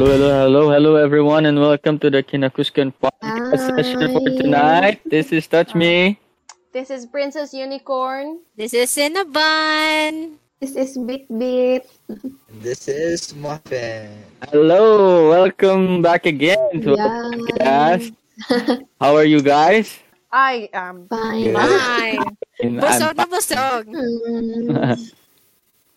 [0.00, 3.84] Hello, hello, hello, hello, everyone, and welcome to the Kinakuskan podcast Hi.
[3.84, 4.96] session for tonight.
[5.04, 6.16] This is Touch Me.
[6.72, 8.40] This is Princess Unicorn.
[8.56, 10.40] This is Cinnabon.
[10.56, 11.84] This is Bit Bit.
[12.64, 14.08] This is Muffin.
[14.48, 17.20] Hello, welcome back again to our Yeah.
[17.60, 18.16] podcast.
[19.04, 20.00] How are you guys?
[20.32, 21.12] I am.
[21.12, 21.52] Fine.
[21.52, 22.24] Bye.
[22.64, 23.84] And Busog na busog.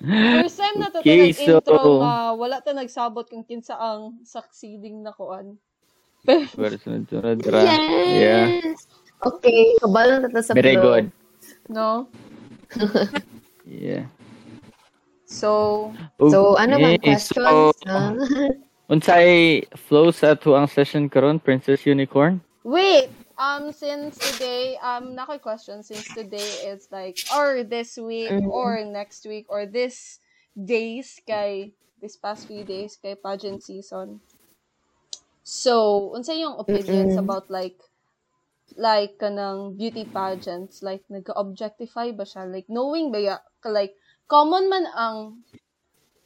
[0.04, 4.20] First time na to Okay, okay, intro so- nga wala ta nagsabot kung kinsa ang
[4.22, 5.56] succeeding na kuan.
[6.24, 7.60] Pero sunod-sunod, ra.
[7.64, 8.88] Yeah, Yes.
[9.20, 11.08] Okay, kabalo na ta sa very good.
[11.68, 12.08] No?
[13.64, 14.12] Yeah.
[15.24, 15.90] So,
[16.20, 17.40] So, ano man Okay, questions?
[17.40, 18.12] so- Ah.
[18.92, 22.44] Unsay flow sa tuang session karon, Princess Unicorn?
[22.62, 23.08] wait.
[23.38, 28.50] Um, since today, um, na ko'y question, since today is like, or this week, Mhm.
[28.50, 30.20] or next week, or this
[30.54, 34.22] days kay, this past few days kay pageant season.
[35.44, 37.20] So, unsa yung opinions Mm-mm.
[37.20, 37.80] about like,
[38.90, 43.36] like kanang beauty pageants like nag-objectify ba siya like knowing ba ya
[43.78, 43.94] like
[44.34, 45.18] common man ang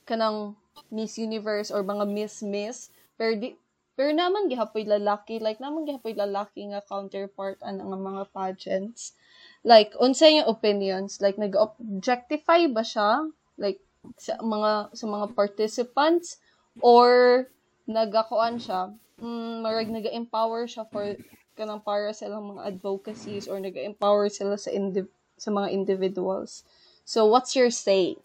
[0.10, 0.56] kanang
[0.96, 2.78] Miss Universe or mga Miss Miss
[3.18, 3.50] pero di
[3.98, 9.18] pero naman gihapoy lalaki like naman gihapoy lalaki nga counterpart ang nga mga pageants.
[9.66, 11.18] Like unsa yung opinions?
[11.18, 13.26] Like nag-objectify ba siya?
[13.58, 13.82] Like
[14.22, 16.38] sa mga sa mga participants?
[16.86, 17.50] Or
[17.90, 18.94] nagakuan siya?
[19.18, 21.18] Mm, marag nag-empower siya for
[21.58, 25.10] kanang para sa ilang mga advocacies or nag-empower sila sa indi-
[25.42, 26.62] sa mga individuals.
[27.02, 28.22] So, what's your say?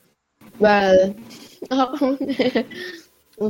[0.60, 1.16] Well,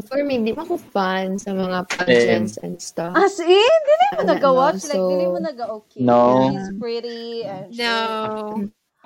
[0.01, 3.13] for me, di ba ako fan sa mga pageants and stuff.
[3.13, 3.51] As in,
[3.83, 4.81] dili mo Ano, nag-watch?
[4.89, 6.01] like, so- dili mo nag-okay.
[6.01, 6.49] No.
[6.49, 7.99] She's pretty and No.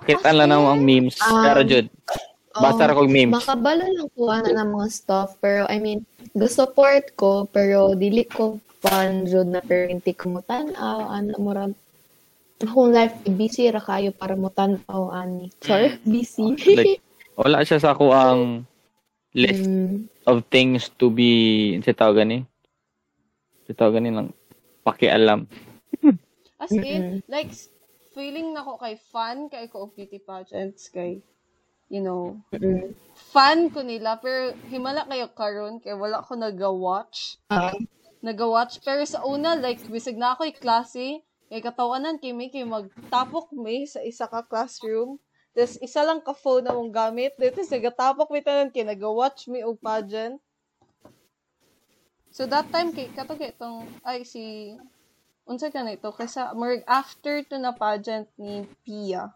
[0.04, 1.16] Kita lang ng mga memes.
[1.18, 1.86] Um, Pero Jud,
[2.52, 3.32] basta ra kog memes.
[3.34, 6.04] Makabalo lang ko ana ng mga stuff pero I mean,
[6.36, 11.50] go-support ko pero dili ko fan jud na pero hindi ko mo tanaw ana mo
[11.50, 11.64] ra
[12.56, 15.48] akong life busy ra kayo para mo tanaw ani.
[15.64, 16.56] Sorry, busy.
[16.76, 17.00] Like,
[17.34, 18.68] wala siya sa ako ang
[19.36, 21.30] list Mm, of things to be,
[21.84, 22.38] sa tawag gani?
[23.66, 24.28] Sa tawag gani lang,
[24.86, 25.40] pakialam.
[26.60, 27.52] As in, like,
[28.14, 31.10] feeling na ko kay fan kay ko og beauty pageants kay
[31.94, 32.94] you know, mm,
[33.32, 34.42] fan ko nila pero
[34.72, 37.18] himala kayo karon kay wala ko nag-watch.
[37.50, 37.72] ah,
[38.28, 38.74] nag-watch.
[38.86, 41.06] Pero sa una, like, bisag na ako'y klase,
[41.50, 45.10] kay katawanan kay may kay magtapok may sa isa ka classroom.
[45.56, 47.32] Tapos, isa lang ka phone na mong gamit.
[47.40, 50.36] Tapos, nagatapok may tanan kay nag-watch me o pageant.
[52.28, 54.76] So, that time, kay, kato kay itong, ay, si,
[55.48, 59.32] unsa ka na ito, kaysa, more after to na pageant ni Pia,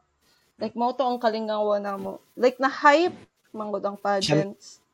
[0.61, 2.21] like, mo to ang kalingawa na mo.
[2.37, 3.17] Like, na-hype,
[3.57, 4.85] manggod ang pageants.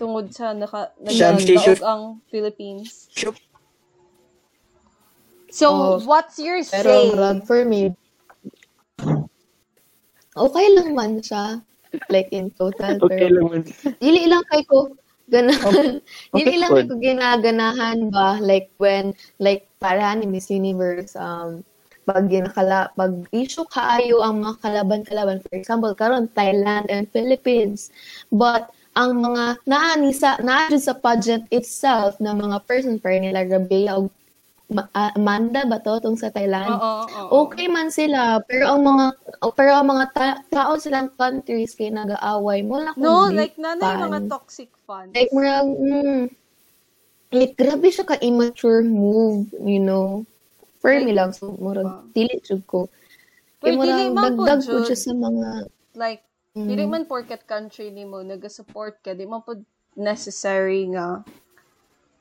[0.00, 1.76] Tungod sa naka, tissue.
[1.84, 3.12] ang Philippines.
[3.12, 3.36] Chup.
[5.52, 7.10] So, Oh, what's your pero say?
[7.12, 7.92] murag for me
[10.36, 11.62] okay lang man siya
[12.06, 13.62] like in total Okay pero lang man.
[13.98, 14.94] dili lang kay ko
[15.30, 15.98] ganahan
[16.36, 21.62] dili okay lang ko ginaganahan ba like when like para ni Miss Universe um
[22.10, 27.94] pag ginakala pag issue kaayo ang mga kalaban-kalaban for example karon Thailand and Philippines.
[28.34, 33.94] But ang mga naani sa naa sa pageant itself na mga person para nila Rabea
[33.94, 34.10] o
[34.94, 37.30] Ah, Amanda ba to tong sa Thailand Oo, oo.
[37.44, 39.06] okay man sila pero ang mga
[39.58, 44.06] pero ang mga ta- tao silang countries kay nag-aaway mo lang No, like, nanay fan.
[44.06, 45.10] mga toxic fans.
[45.10, 46.22] like murag mm,
[47.32, 50.22] like grabe siya ka immature move you know
[50.78, 52.06] for me lang so murag Ah.
[52.14, 52.86] dili jud ko
[53.58, 56.66] Pero kay po, dagdag po siya sa mga like, Mm.
[56.66, 59.54] dili man porket country ni mo, nag-support ka, di man po
[59.94, 61.22] necessary nga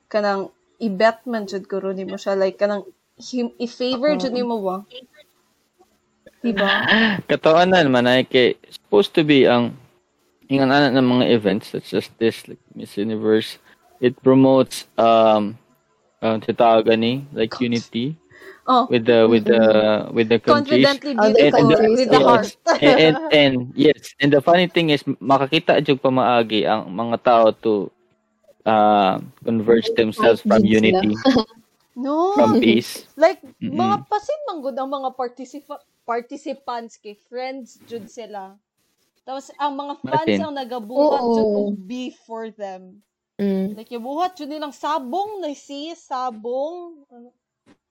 [0.06, 0.50] kanang
[0.80, 2.40] i-bet man jud ko ron mo siya.
[2.40, 2.88] Like, kanang
[3.20, 4.78] him, i-favor jud ni mo ba?
[6.40, 6.72] Diba?
[7.30, 9.76] Katawanan man ay kay supposed to be ang
[10.48, 13.60] ingan anak ng mga events such as this like Miss Universe
[14.02, 15.60] it promotes um
[16.24, 18.18] um tawag gani like unity
[18.70, 19.66] Oh, with the with the
[20.14, 22.54] with the countries confidently countries, with the heart.
[22.78, 27.50] and, and and yes and the funny thing is makakita jud pamaagi ang mga tao
[27.50, 27.90] to
[28.69, 31.18] uh, converge themselves from unity
[31.98, 32.38] no.
[32.38, 33.74] from peace Like, Mm-mm.
[33.74, 38.54] mga pasin man gud ang mga participa- participants kay friends jud sila.
[39.21, 40.42] Tapos, ang mga fans Masin.
[40.42, 43.01] ang nagabuhat jud og beef for them.
[43.38, 47.06] mm, Like, yung buhat jud nilang sabong na si sabong.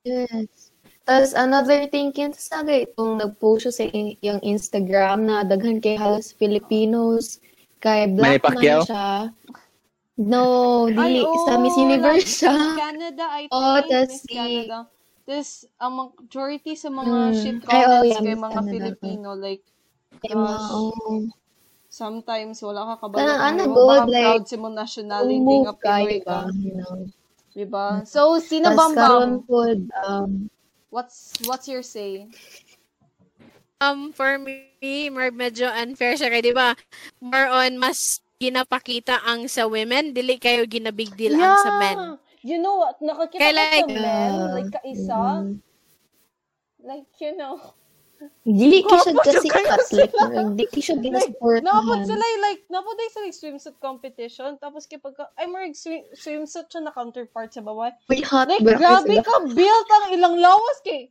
[0.03, 0.73] Yes
[1.09, 6.37] Tapos another thing kinsa itong nag-post siya sa in- yung Instagram na daghan kay halos
[6.37, 7.41] Filipinos
[7.81, 9.09] kay Manny black man siya.
[10.19, 10.43] No,
[10.91, 11.23] dili.
[11.23, 12.51] Ay, sa Miss Universe like, siya.
[12.51, 13.55] Miss Canada, I think.
[13.55, 14.77] Oo, tas Miss si- Canada.
[15.23, 15.49] Tapos,
[15.79, 17.35] ang majority sa mga Mm.
[17.39, 18.73] shit Ay, oo, comments yeah, kay Miss mga Canada.
[18.75, 19.63] Filipino, like,
[20.19, 20.71] Gosh.
[20.75, 21.23] oh,
[21.87, 23.21] sometimes wala ka kabalo.
[23.23, 26.39] Parang ano, baka like, proud si mo nationality nga Pinoy ka.
[26.51, 26.97] You know.
[27.55, 27.87] Diba?
[28.07, 29.43] So, sino bang bang?
[29.47, 29.67] po,
[30.03, 30.51] um,
[30.89, 32.33] What's, what's your say?
[33.79, 34.73] Um, for me,
[35.13, 36.73] medyo unfair siya kay, di ba?
[37.21, 41.99] More on, mas ginapakita ang sa women, dili kayo ginabig deal ang sa men.
[42.41, 43.03] You know what?
[43.03, 44.51] Nakakita Kaya ko like- sa men, Yeah.
[44.55, 45.55] like kaisa, mm,
[46.81, 47.55] like, you know,
[48.43, 50.15] dili ki siya kasi cut, like,
[50.55, 51.63] di ki siya like, ginasupport.
[51.63, 56.03] napod sila yung, like, napod sila yung swimsuit competition, tapos kapag, ka- ay, more swim,
[56.15, 57.91] swimsuit siya na counterpart sa babae.
[58.07, 59.23] May hot Like, grabe sila.
[59.23, 61.11] ka, built ang ilang lawas kay,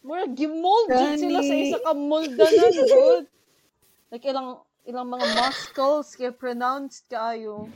[0.00, 3.24] more gimold sila sa isa ka moldanan, good.
[4.08, 7.68] Like, ilang, ilang mga muscles kay pronounced kaayo.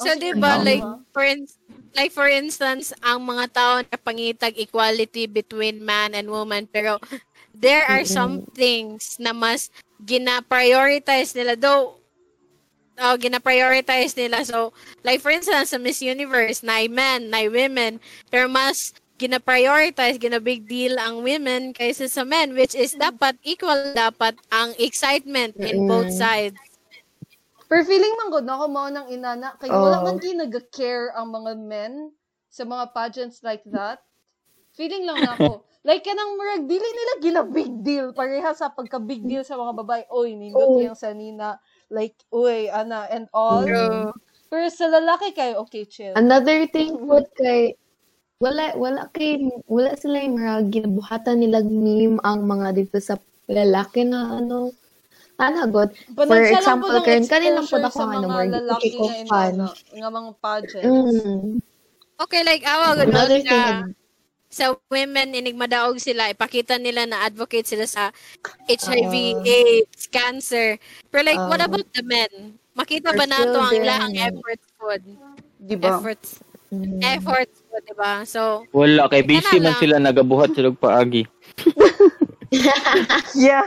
[0.00, 0.82] So, Ang di ba, like,
[1.12, 1.50] for, in-
[1.92, 6.96] like, for instance, ang mga tao na pangitag equality between man and woman, pero
[7.52, 9.68] there are some things na mas
[10.00, 11.54] gina-prioritize nila.
[11.54, 12.00] Though,
[12.96, 14.44] oh, gina-prioritize nila.
[14.44, 14.72] So,
[15.04, 18.00] like, for instance, sa Miss Universe, na men, na women,
[18.32, 24.32] pero mas gina-prioritize, gina-big deal ang women kaysa sa men, which is dapat equal dapat
[24.48, 26.56] ang excitement in both sides.
[27.68, 30.04] Pero feeling man good na ako mao nang inana kay wala Oo.
[30.08, 32.10] man di nag-care ang mga men
[32.50, 34.02] sa mga pageants like that.
[34.74, 35.62] Feeling lang na ako.
[35.88, 39.86] like kanang murag dili nila gina big deal pareha sa pagka big deal sa mga
[39.86, 40.02] babae.
[40.10, 40.82] Oy, nindot Oo.
[40.82, 41.62] yung sanina
[41.94, 43.62] like uy ana and all.
[43.62, 44.10] True.
[44.50, 46.18] Pero sa lalaki kay okay chill.
[46.18, 47.78] Another thing po kay
[48.40, 49.36] wala wala kay
[49.68, 53.20] wala sila yung mga ginabuhatan nila meme ang mga dito sa
[53.52, 54.72] lalaki na ano
[55.36, 59.54] ana god for example karon kanila po ako sa ano mga more lalaki ko fan
[59.60, 60.88] nga mga pageants.
[60.88, 61.60] mm.
[62.20, 63.96] Okay, like, awa, good another na thing
[64.50, 68.10] sa women, inigmadaog sila, ipakita nila na advocate sila sa
[68.68, 69.46] HIV, Ah.
[69.46, 70.74] AIDS, cancer.
[71.08, 71.70] Pero like, what Ah.
[71.70, 72.60] about the men?
[72.74, 74.90] Makita ba nato ang ilang efforts po?
[75.64, 75.96] Di ba?
[76.02, 76.42] Efforts.
[76.70, 77.02] Mm.
[77.02, 78.24] Efforts po, di ba?
[78.24, 81.26] So, Wala, kay busy na man sila nagabuhat sila paagi.
[82.50, 83.62] Yeah.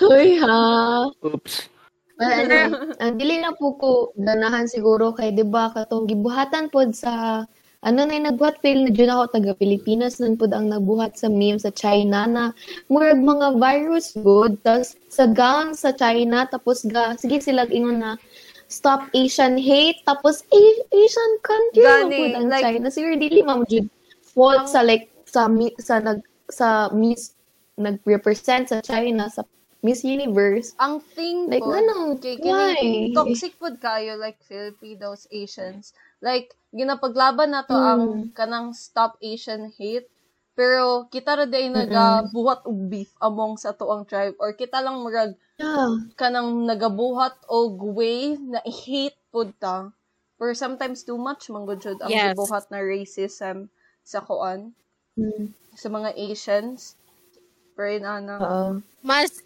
[0.00, 1.54] Hoy ha Oops.
[2.16, 6.96] Well, ano, ang dili na po ko ganahan siguro kay 'di ba katong gibuhatan pod
[6.96, 7.44] sa
[7.84, 11.28] ano na yung nagbuhat fail na dyan ako taga Pilipinas nun pod ang nagbuhat sa
[11.28, 12.44] meme sa China na
[12.88, 18.16] murag mga virus good tas sa gang sa China tapos ga sige sila ingon na
[18.66, 23.62] stop Asian hate tapos A- Asian country Gani, pod ang like- China siguro dili man
[23.64, 23.86] jud
[24.20, 25.46] fault sa like sa
[25.78, 26.18] sa nag
[26.48, 27.34] sa Miss
[27.76, 29.44] nag-represent sa China sa
[29.80, 33.12] Miss Universe Ang thing Like, po, ano, kay why?
[33.12, 35.92] toxic pod kayo like Filipinos, Asians.
[36.18, 37.86] Like ginapaglaban na to Mm.
[37.86, 38.02] ang
[38.32, 40.08] kanang stop Asian hate.
[40.56, 45.36] Pero kita ra day nagabuhat og beef among sa toang tribe or kita lang murag
[45.56, 46.12] Yeah.
[46.20, 49.92] kanang nagabuhat og way na i-hate pod ta.
[50.36, 52.32] Or sometimes too much man gud jud ang Yes.
[52.32, 53.68] gibuhat na racism
[54.00, 54.72] sa kuan
[55.16, 55.52] Mm.
[55.76, 56.96] sa mga Asians.
[57.72, 58.36] Pero inana.
[58.36, 58.68] Oo.
[59.00, 59.44] mas,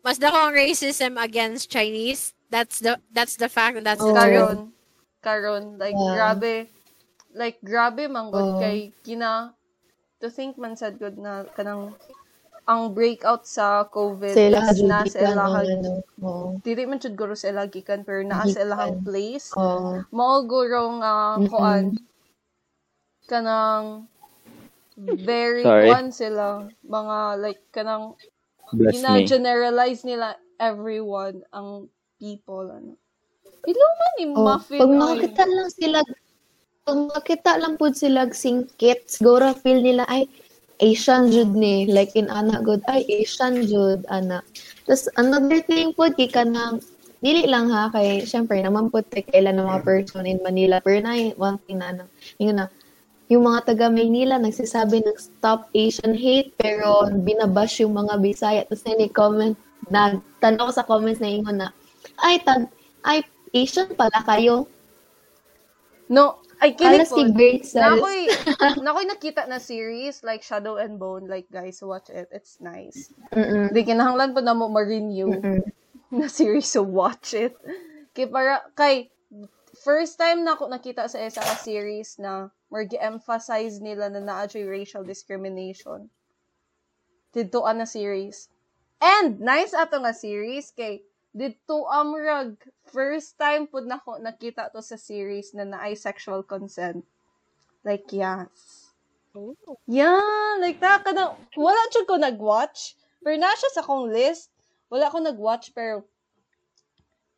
[0.00, 2.32] mas dako ang racism against Chinese.
[2.48, 4.16] That's the, that's the fact and that's the Oo.
[4.16, 4.60] truth.
[4.60, 4.60] karon
[5.24, 6.12] karon like Yeah.
[6.36, 6.54] grabe
[7.32, 9.56] like grabe man gud kay kina
[10.24, 11.92] to think man sad good na kanang
[12.64, 15.92] ang breakout sa COVID Sa is na sa ilahang ano.
[16.24, 16.56] Oo.
[16.64, 20.00] dili man jud guro sa ila gikan pero naa sa ilahang place Oo.
[20.08, 21.52] mao guro nga Mm-mm.
[21.52, 21.84] kuan
[23.28, 24.08] kanang
[24.96, 25.92] very Sorry.
[25.92, 28.16] kuan sila mga like kanang
[28.72, 28.96] Bless me.
[28.96, 32.96] gina-generalize nila everyone ang people ano
[33.64, 35.98] Ilo man ni Oh, muffin pag makakita lang sila,
[36.84, 40.28] pag makita lang po sila singkit, siguro feel nila, ay,
[40.84, 41.88] Asian jud ni.
[41.88, 44.44] Like in ana good, ay, Asian jud, ana.
[44.84, 46.76] Tapos, another thing po, kika na,
[47.24, 50.76] dili lang ha, kay, syempre, naman po, kailan ng mga person in Manila.
[50.84, 52.04] Pero na, one thing na, ano,
[52.36, 52.68] yun na,
[53.32, 58.84] yung mga taga Maynila nagsasabi ng stop Asian hate pero binabash yung mga Bisaya tapos
[58.84, 59.56] na comment
[59.88, 61.72] nagtanong ko sa comments na ingon na
[62.20, 62.68] ay tag
[63.00, 63.24] ay
[63.56, 64.68] Asian pala kayo
[66.08, 67.16] No, ay Pala po.
[67.16, 67.98] si Great Na Cells.
[67.98, 68.22] ako'y,
[68.84, 71.26] na ako'y nakita na series like Shadow and Bone.
[71.26, 72.28] Like, guys, watch it.
[72.30, 73.10] It's nice.
[73.32, 73.72] Mm-mm.
[73.72, 75.62] Di kinahanglan po na mo ma-renew Mm-mm.
[76.14, 77.56] na series, so watch it.
[78.14, 79.10] Kay para, kay,
[79.74, 84.46] first time na ako nakita sa isa ka series na more emphasize nila na naa
[84.66, 86.06] racial discrimination.
[87.34, 88.46] Dito na series.
[89.02, 91.02] And, nice ato nga series kay
[91.34, 92.54] dito amrag
[92.86, 97.02] first time pud nako nakita to sa series na naay sexual consent.
[97.82, 98.86] Like yes.
[99.34, 99.58] Oh.
[99.90, 102.94] Yeah, like na kada wala jud ko nag-watch.
[103.18, 104.54] Pero na siya sa akong list.
[104.88, 106.06] Wala ko nag-watch pero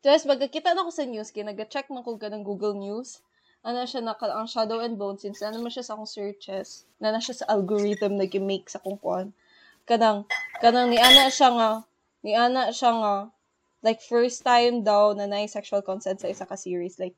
[0.05, 3.19] Tapos magkakita na ko sa news, kaya nag-check man ko ganang Google News.
[3.65, 7.11] Ano siya naka, ang Shadow and Bones, since ano naman siya sa akong searches, na
[7.11, 9.27] na siya sa algorithm na make sa akong kuan.
[9.83, 10.23] Kanang,
[10.61, 11.71] kanang ni ana siya nga,
[12.21, 13.15] ni ana siya nga,
[13.83, 17.15] like first time daw na na sexual consent sa isa ka series, like,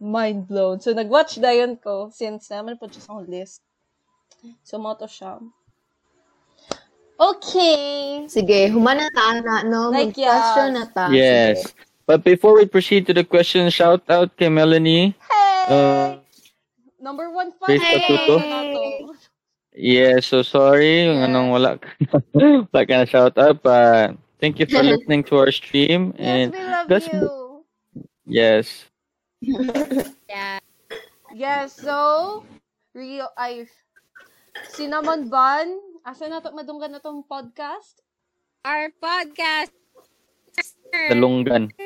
[0.00, 0.80] mind blown.
[0.80, 3.60] So, nag-watch dayon ko, since naman po siya sa akong list.
[4.62, 5.42] So, mo to siya.
[7.18, 8.22] Okay.
[8.30, 9.90] Sige, humana ta na, no?
[9.90, 10.76] Like, Mag-question yes.
[10.78, 11.04] na ta.
[11.10, 11.56] Yes.
[11.66, 11.86] Sige.
[12.08, 15.12] But before we proceed to the question, shout out kay Melanie.
[15.28, 15.64] Hey!
[15.68, 16.16] Uh,
[16.96, 17.76] Number one fan.
[17.76, 18.00] Hey!
[18.00, 18.40] tuto.
[19.76, 21.28] yeah, so sorry yung Yeah.
[21.28, 21.88] anong wala ka,
[22.72, 23.60] wala ka na shout out.
[23.60, 26.14] But thank you for listening to our stream.
[26.18, 27.64] Yes, And we love you.
[28.26, 28.88] yes,
[30.28, 30.58] Yeah.
[31.34, 32.42] Yes, so,
[32.94, 33.68] Rio, ay,
[34.74, 38.00] Cinnamon Bun, asa na to, madunggan na tong podcast?
[38.64, 39.72] Our podcast.
[41.08, 41.70] dalunggan.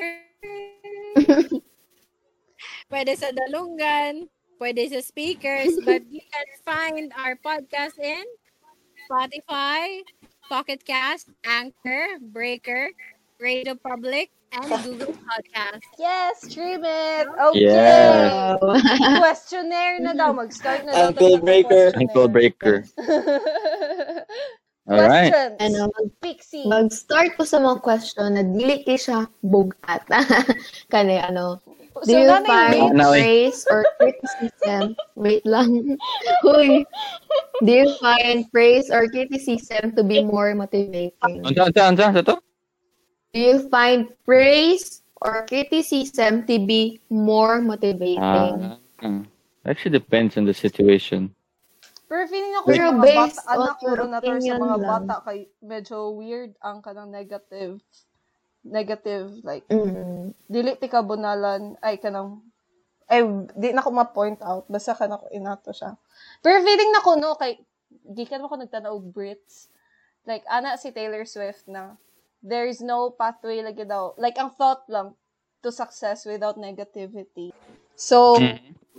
[2.92, 4.28] pwede sa dalunggan,
[4.60, 8.22] pwede sa speakers, but you can find our podcast in
[9.08, 10.02] Spotify,
[10.48, 12.90] Pocket Cast, Anchor, Breaker,
[13.40, 15.82] Radio Public, and Google Podcast.
[15.98, 17.26] Yes, stream it!
[17.26, 17.72] Okay!
[17.72, 18.58] Wow.
[19.18, 21.16] Questionnaire na daw, mag-start na daw.
[21.16, 21.92] Sa breaker.
[21.96, 22.84] Ankle breaker.
[24.90, 25.30] All right.
[25.62, 26.66] Ano, mag- Pixie.
[26.66, 30.02] mag-start ko sa mga question na dili kay siya bugat.
[30.92, 31.62] Kani, ano,
[32.04, 34.96] do so, you find praise or criticism?
[35.14, 35.98] Wait lang.
[36.42, 36.86] Huy.
[37.62, 41.12] Do you find praise or criticism to be more motivating?
[41.22, 42.34] Unsa, unsa, unsa, sa to?
[43.32, 48.20] Do you find praise or criticism to be more motivating?
[48.20, 48.76] Ah,
[49.64, 51.30] actually depends on the situation.
[52.12, 54.84] Pero feeling ako Pero yung mga based bata, anak ko na sa mga lang.
[54.84, 57.80] bata kay medyo weird ang kanang negative
[58.62, 60.30] negative like Mm.
[60.46, 62.42] dili ti kabunalan ay kanang
[63.10, 63.20] ay
[63.58, 64.64] di na ko ma-point out.
[64.70, 65.98] Basta ka na ko inato siya.
[66.40, 67.58] Pero feeling na ko no kay
[68.14, 69.68] gikan mo ko nagtanaw og Brits.
[70.24, 71.98] Like ana si Taylor Swift na
[72.40, 75.18] there is no pathway lagi daw like ang thought lang
[75.62, 77.50] to success without negativity.
[77.98, 78.38] So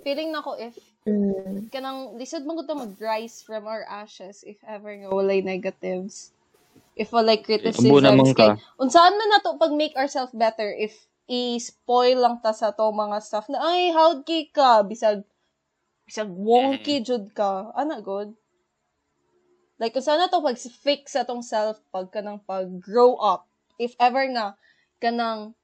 [0.03, 1.67] feeling na ko if Mm.
[1.67, 6.31] kanang lisod man gud ta mag-rise from our ashes if ever nga walay negatives
[6.93, 8.37] if walay criticisms Abo naman ka.
[8.37, 10.93] kay unsaan man nato pag make ourselves better if
[11.29, 15.23] i-spoil lang ta sa to mga stuff na ay how'd kay ka bisag
[16.03, 17.71] bisag wonky jud ka.
[17.73, 18.35] Ana good
[19.81, 23.49] like unsaan na to pag fix sa tong self pag kanang pag grow up
[23.81, 24.53] if ever nga
[25.01, 25.57] kanang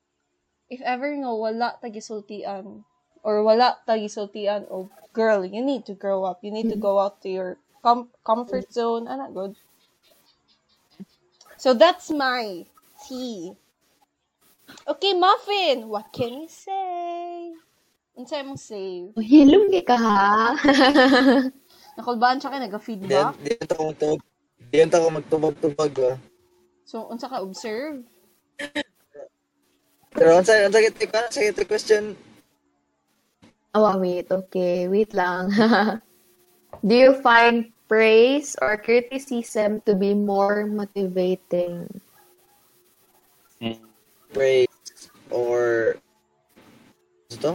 [0.70, 2.84] if ever nga wala tagisultian
[3.22, 6.40] or wala tagisultian o girl you need to grow up.
[6.42, 9.08] You need to go out to your com- comfort zone.
[9.10, 9.58] Ana good
[11.60, 12.64] so that's my
[13.04, 13.52] tea
[14.88, 17.52] okay muffin what can you say
[18.16, 20.56] unsay mong say Oh, hilom ka ha.
[22.00, 24.20] nakulbaan siya kay Diyan, naga-feedback diyan ako magtubag.
[24.72, 25.92] Diyan ako magtubag-tubag.
[26.08, 26.16] ah.
[26.88, 28.08] so unsa ka observe
[30.10, 32.04] Pero sakit, ang sakit, ang sakit ang question.
[33.78, 34.26] Oh, wait.
[34.26, 34.90] Okay.
[34.90, 35.54] Wait lang.
[36.88, 41.90] Do you find praise or criticism to be more motivating?
[44.32, 44.70] Praise
[45.34, 45.98] or...
[47.34, 47.54] Ano to?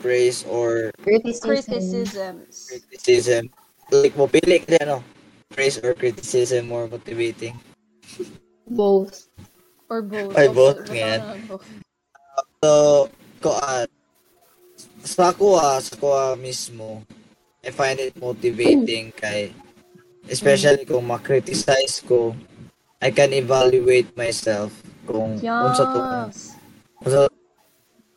[0.00, 1.48] Praise or Criticism.
[1.48, 3.52] criticisms criticism.
[3.92, 5.04] Like mo, pili ka ano?
[5.52, 7.54] Praise or criticism more motivating.
[8.66, 9.28] Both.
[9.88, 11.64] or both Ay, both, na both.
[12.64, 12.70] So,
[13.38, 13.84] ko ah,
[15.04, 17.04] sa ako ah, sa ako ah mismo,
[17.60, 19.52] I find it motivating kay
[20.26, 22.32] especially kung ma-criticize ko,
[23.00, 24.72] I can evaluate myself
[25.04, 26.56] kung unsa to yes
[27.04, 27.28] unsa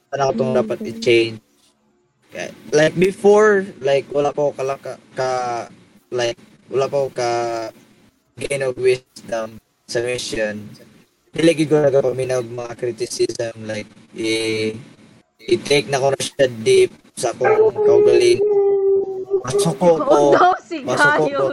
[0.08, 1.44] ano tong dapat i-change.
[2.32, 5.32] Kay- Like before, like wala ko kala ka, ka
[6.12, 6.40] like
[6.72, 7.30] wala ko ka
[8.40, 10.64] gain of wisdom sa mission.
[11.36, 14.72] Dili gid ko nagapaminaw og mga criticism like i
[15.44, 18.40] i-take na ko na siya deep sa akong kaugaling.
[19.44, 20.18] Masuko ko.
[20.32, 21.46] no si Masuko ko.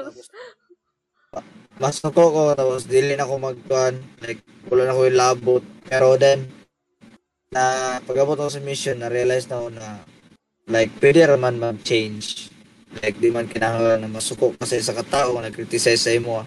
[1.75, 4.39] Gayos Masuko ko tapos dili na ko magkuhan like
[4.71, 5.63] wala na ko ilabot.
[5.91, 6.47] Pero then
[7.51, 9.99] na pag-abot ako sa mission na realize na ko na
[10.71, 12.51] like pwede raman mag-change.
[13.03, 16.47] Like di man kinahanglan na masuko kasi sa katao na criticize sa imo.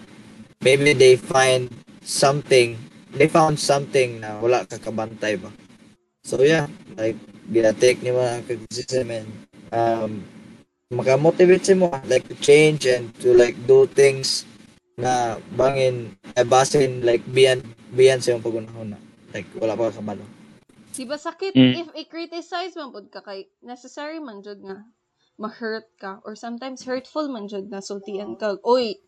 [0.64, 1.68] Maybe they find
[2.00, 2.80] something
[3.12, 5.52] they found something na wala ka kabantay ba.
[6.24, 7.20] So yeah, like
[7.52, 9.28] gina-take ni mga criticism and
[9.76, 10.24] um
[10.88, 14.48] maka-motivate si mo like to change and to like do things
[14.98, 17.62] na bangin eh, basin like beyond
[17.94, 18.98] beyond sa iyong pagunahon na.
[19.30, 20.24] Like wala pa ka kabalo.
[20.90, 21.74] Di ba sakit Mm.
[21.78, 24.82] if i-criticize man pud ka kay necessary man jud nga
[25.38, 28.98] ma-hurt ka or sometimes hurtful man jud nga sultian ka oy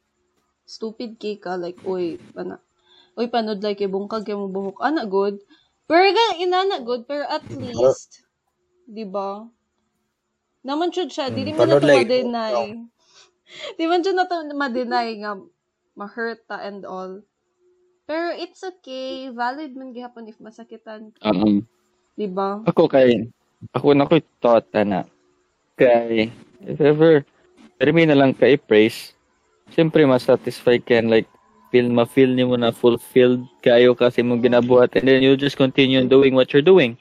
[0.62, 2.62] stupid kay ka like oy pana
[3.18, 4.78] oy panudlay kay bungkag kay mo buhok.
[4.78, 5.42] Ana good.
[5.90, 8.23] Pero ga inana good pero at least
[8.87, 9.42] di ba?
[10.62, 11.99] Naman jud siya dili Mm, man na to panudlay.
[12.06, 12.54] ma-deny
[13.75, 15.35] di man jud na to ma-deny nga
[16.00, 17.21] ma-hurt ta and all.
[18.09, 19.28] Pero it's okay.
[19.28, 21.69] Valid man gihapon if masakitan Um,
[22.16, 23.28] di ba ako kay,
[23.76, 25.04] ako na ko'y thought na,
[25.76, 26.33] kay,
[26.64, 27.23] if ever,
[27.76, 29.12] permi na lang kay praise,
[29.76, 31.28] siyempre masatisfy ka and like,
[31.71, 34.97] feel, ma-feel ni mo na fulfilled kayo kasi mong ginabuhat.
[34.99, 36.99] And then you just continue doing what you're doing.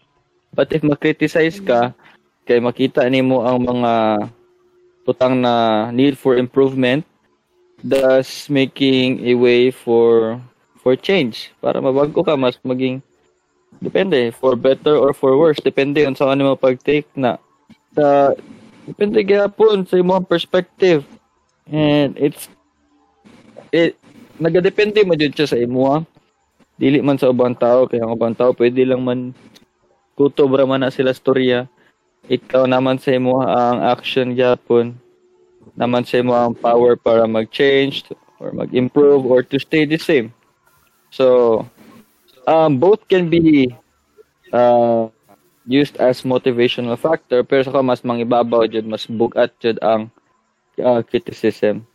[0.53, 1.97] But if ma-criticize ka,
[2.45, 3.93] kay makita ni mo ang mga
[5.09, 7.01] putang na need for improvement,
[7.83, 10.39] thus making a way for
[10.79, 11.51] for change.
[11.63, 13.03] Para mabago ka mas maging
[13.79, 15.59] depende for better or for worse.
[15.63, 17.39] Depende on sa ano mo pag-take na.
[17.95, 18.35] Sa
[18.87, 21.05] depende gyapon sa imong perspective.
[21.69, 22.49] And it's
[23.71, 23.95] it
[24.39, 26.01] nagadepende mo jud sa imo ah.
[26.79, 29.35] dili man sa ubang tao kaya ang ubang tao pwede lang man
[30.15, 31.67] kutob ra man na sila storya.
[32.29, 34.95] Ikaw naman sa imo ang action gyapon
[35.79, 38.03] naman sa imo ang power para mag-change
[38.43, 40.29] or mag-improve or to stay the same
[41.09, 41.63] so
[42.45, 43.71] um, both can be
[44.51, 45.07] uh,
[45.63, 50.11] used as motivational factor pero saka mas mangibabaw jud mas bugat jud ang
[50.83, 51.87] uh, criticism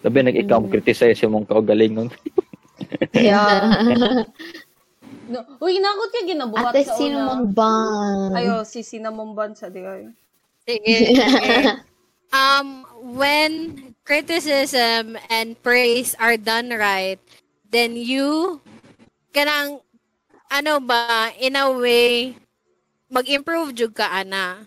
[0.00, 2.08] sabi nag ikaw mo criticize yung mong kaugalingon
[3.16, 4.24] Yeah.
[5.32, 7.28] no, uy, inakot ka ginabuhat Ate, sa sino una.
[7.32, 8.30] mang ban?
[8.36, 10.12] Ayo, si Cinnamon Bun sa di ay.
[10.66, 11.56] Sige, sige.
[12.32, 17.18] um, when criticism and praise are done right,
[17.70, 18.60] then you
[19.34, 19.82] kanang
[20.50, 22.34] ano ba, in a way,
[23.10, 24.66] mag-improve jud ka ana.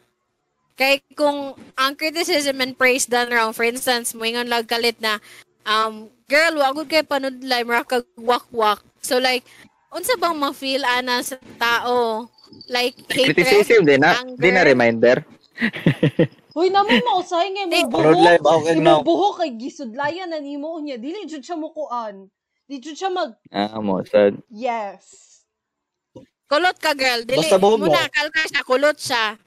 [0.75, 5.19] Kay kung ang criticism and praise done wrong, for instance, mo ingon lag kalit na,
[5.67, 8.79] um, girl, wagod kay panudlay, mura kag wak-wak.
[9.03, 9.43] So like,
[9.91, 12.27] unsa bang ma-feel ana sa tao?
[12.67, 14.41] Like, hatred, criticism din na anger.
[14.41, 15.17] di na reminder
[16.59, 18.19] Uy, naman mausay nga mo buhok.
[18.19, 18.99] live ako now.
[18.99, 20.99] buhok kay gisudlayan na nimo niya.
[20.99, 22.27] Dili jud siya mukuan.
[22.67, 25.39] Di jud siya mag ah mo sad yes.
[26.49, 27.23] Kulot ka, girl.
[27.23, 27.85] Dili, Basta buhok mo.
[27.87, 29.37] muna, kalka siya, kulot siya.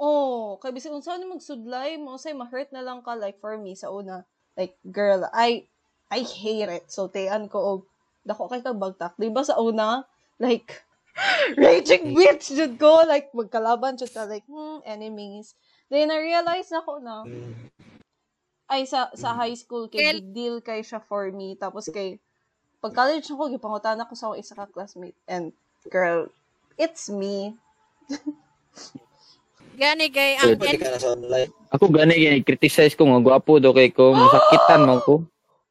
[0.00, 3.74] Oh, kay bisig unsa ni magsudlay mo say ma-hurt na lang ka like for me
[3.74, 4.22] sa una.
[4.54, 5.66] Like girl, I
[6.10, 6.86] I hate it.
[6.90, 7.80] So tayan ko og
[8.22, 9.18] dako kay kag bagtak.
[9.18, 10.06] Di ba sa una
[10.38, 10.86] like
[11.62, 15.58] raging bitch jud ko like magkalaban jud ka like hmm, enemies.
[15.88, 17.24] Then I realize na na
[18.68, 21.56] ay sa sa high school kay big deal kay siya for me.
[21.56, 22.20] Tapos kay
[22.84, 25.16] pag college ako gipangutan ako sa akong isa ka classmate.
[25.24, 25.56] And
[25.88, 26.28] girl
[26.76, 27.56] it's me.
[29.78, 31.54] Gani kay, ang, Pwede ka na sa online.
[31.70, 34.10] ako gani gani criticize ko nga gwapo do kay ko.
[34.10, 35.22] Masakitan man ko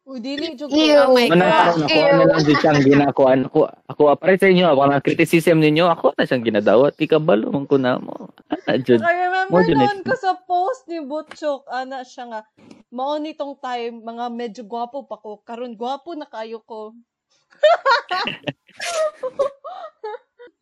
[0.08, 0.80] Uy, dili jud ko.
[0.80, 1.84] oh my God.
[1.84, 5.84] ako na lang di siyang ginakuan ako ako apare sa inyo ako na criticism ninyo
[5.84, 9.67] ako na siyang ginadawat di ka balo man ko na mo ana jud I-remember More
[9.67, 12.41] than noon ko sa post ni Butchok, ana siya nga,
[12.88, 16.91] mao nitong time, mga medyo gwapo pa ko, karon gwapo na kayo ko.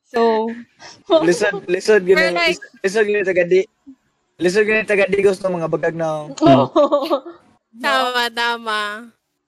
[0.06, 0.50] so,
[1.26, 2.30] Listen, listen gini.
[2.30, 3.66] like- Listen gini taga di.
[4.38, 6.30] Listen gini taga digos ng mga bagag na
[7.82, 8.82] Tama, tama.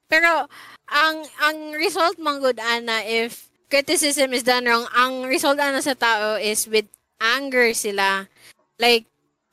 [0.07, 0.47] Pero,
[0.87, 5.95] ang ang result man good ana if criticism is done wrong, ang result ana sa
[5.95, 6.87] tao is with
[7.19, 8.31] anger sila.
[8.79, 9.07] Like,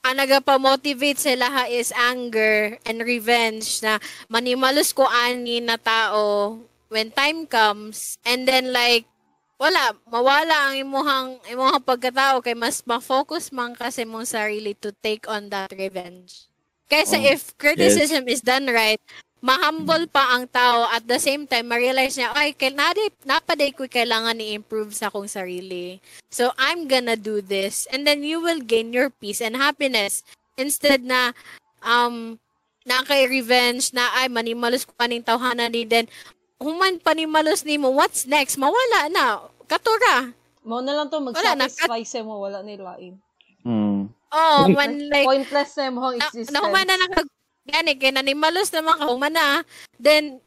[0.05, 3.97] ang nagapa-motivate sila ha is anger and revenge na
[4.29, 6.61] manimalos ko ani na tao
[6.93, 9.09] when time comes and then like
[9.57, 15.25] wala mawala ang imuhang imuhang pagkatao kay mas ma-focus man kasi mong sarili to take
[15.25, 16.53] on that revenge.
[16.85, 19.01] Kaysa Oh, if criticism is done right,
[19.45, 23.85] ma-humble pa ang tao at the same time ma-realize niya ay kay naday napaday ko
[23.85, 26.01] kailangan i-improve sa akong sarili.
[26.33, 30.25] So I'm gonna do this and then you will gain your peace and happiness
[30.57, 31.37] instead na
[31.85, 32.41] um
[32.89, 36.09] na kay revenge na ay manimalos ko paning tawhanan ni then
[36.57, 40.33] human panimalos nimo what's next mawala na katura
[40.65, 43.21] mao na lang to mag-satisfy sa mo, wala ni lain.
[43.61, 44.09] hmm.
[44.33, 46.49] oh man like Pointless na mo na, existence.
[46.49, 47.29] na human na nakag
[47.65, 49.65] gani kay nanimalos naman ka human na
[49.97, 50.41] then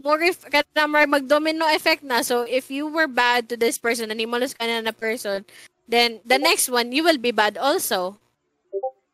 [0.00, 2.24] more if kanamar mag-domino effect na.
[2.24, 5.44] So, if you were bad to this person, animalus ka na na person,
[5.86, 8.18] then the next one, you will be bad also.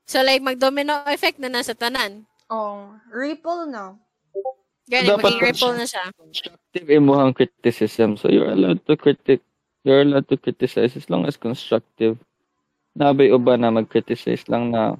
[0.08, 2.24] So, like, mag-domino effect na nasa tanan.
[2.48, 3.98] Oh, ripple na.
[4.88, 6.08] Dapat maging ripple na siya.
[6.16, 8.16] Constructive imuhang criticism.
[8.16, 9.44] So you're allowed to critic
[9.84, 12.16] you're allowed to criticize as long as constructive.
[12.96, 14.96] Nabay uba na mag-criticize lang na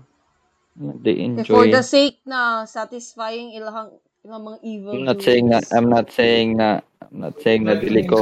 [0.79, 1.75] they For enjoy.
[1.75, 5.59] the sake na satisfying ilahang ilang mga evil I'm not saying na.
[5.75, 8.21] I'm not saying na I'm not saying na dili ko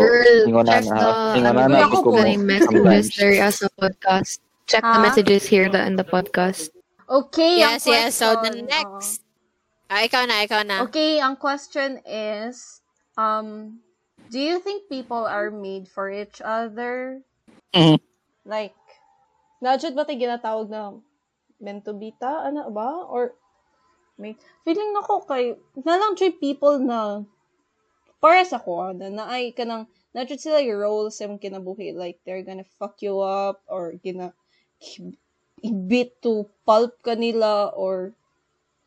[0.49, 4.40] ingon na check na the, ingon na na Ako ko messages there as a podcast.
[4.66, 5.05] Check the Ha?
[5.05, 6.71] messages here the, in the podcast.
[7.07, 8.19] Okay, Yes, yes.
[8.19, 9.23] So, the question, next.
[9.87, 10.83] Ah, ikaw na, ikaw na.
[10.90, 12.83] okay, ang question is,
[13.14, 13.79] um,
[14.35, 17.23] do you think people are made for each other?
[17.71, 18.03] Mhm.
[18.42, 18.75] Like,
[19.62, 20.99] najud ba tayo ginatawag na
[21.61, 22.47] meant to be ta?
[22.47, 23.05] Ano ba?
[23.09, 23.35] Or,
[24.16, 27.23] may, feeling na ko kay, na lang try people na,
[28.21, 29.85] para sa ko, na naay ka ng,
[30.16, 31.92] najud sila yung roles sa imong kinabuhi.
[31.92, 34.33] Like, they're gonna fuck you up, or gina,
[35.61, 38.16] i-beat to pulp ka nila, or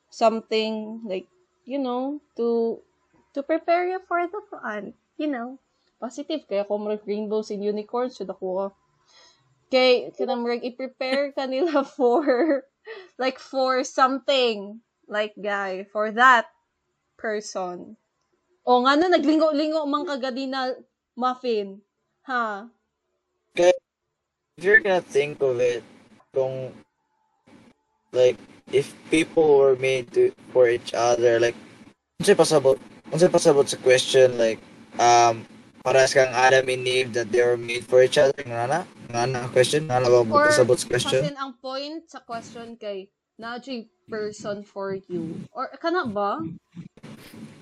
[0.09, 1.29] something, like,
[1.69, 2.81] you know, to,
[3.37, 4.97] to prepare you for the fun.
[5.19, 5.59] You know,
[5.99, 6.47] positive.
[6.47, 8.73] Kaya kung rainbows and unicorns, should ako
[9.69, 12.65] kay kanang murag i-prepare ka nila for
[13.21, 14.81] like for something.
[15.09, 16.45] Like guy for that
[17.17, 17.97] person.
[18.61, 20.77] O nga na naglingo-lingo man kagadi na
[21.17, 21.81] muffin.
[22.29, 22.69] Ha?
[23.57, 23.73] If
[24.61, 25.81] you're gonna think of it,
[26.29, 26.69] kung
[28.13, 28.37] like
[28.69, 31.57] if people were made to for each other, like
[32.21, 32.77] unsay pasabot,
[33.09, 34.61] unsay pasabot sa question like
[35.01, 35.41] um
[35.81, 38.79] paras kang Adam and Eve that they were made for each other, nga na,
[39.09, 41.25] nga na question, nga na ba mo sa question?
[41.25, 43.09] kasi ang point sa question kay
[43.41, 43.57] na
[44.05, 46.37] person for you or kana ba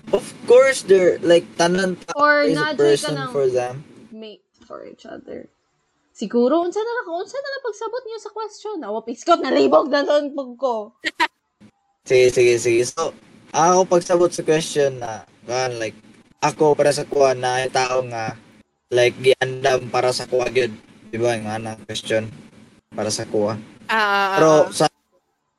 [0.08, 3.84] Of course, they're like tanan ta or is a ka person ng for them.
[4.08, 5.48] mate for each other
[6.16, 9.88] siguro unsa na lang unsa na lang pagsabot niyo sa question awa piskot na libog
[9.92, 10.74] na doon pag ko
[12.08, 12.88] Sige, sige, sige.
[12.88, 13.12] So,
[13.52, 15.92] ako pagsabot sa question na, kan, like,
[16.40, 18.32] ako para sa kuha na ay tao nga,
[18.88, 20.72] like, giandam para sa kuha gyud
[21.08, 21.36] Di ba?
[21.36, 22.28] Nga na question.
[22.92, 23.56] Para sa kuha.
[23.88, 24.86] Ah, Pero, sa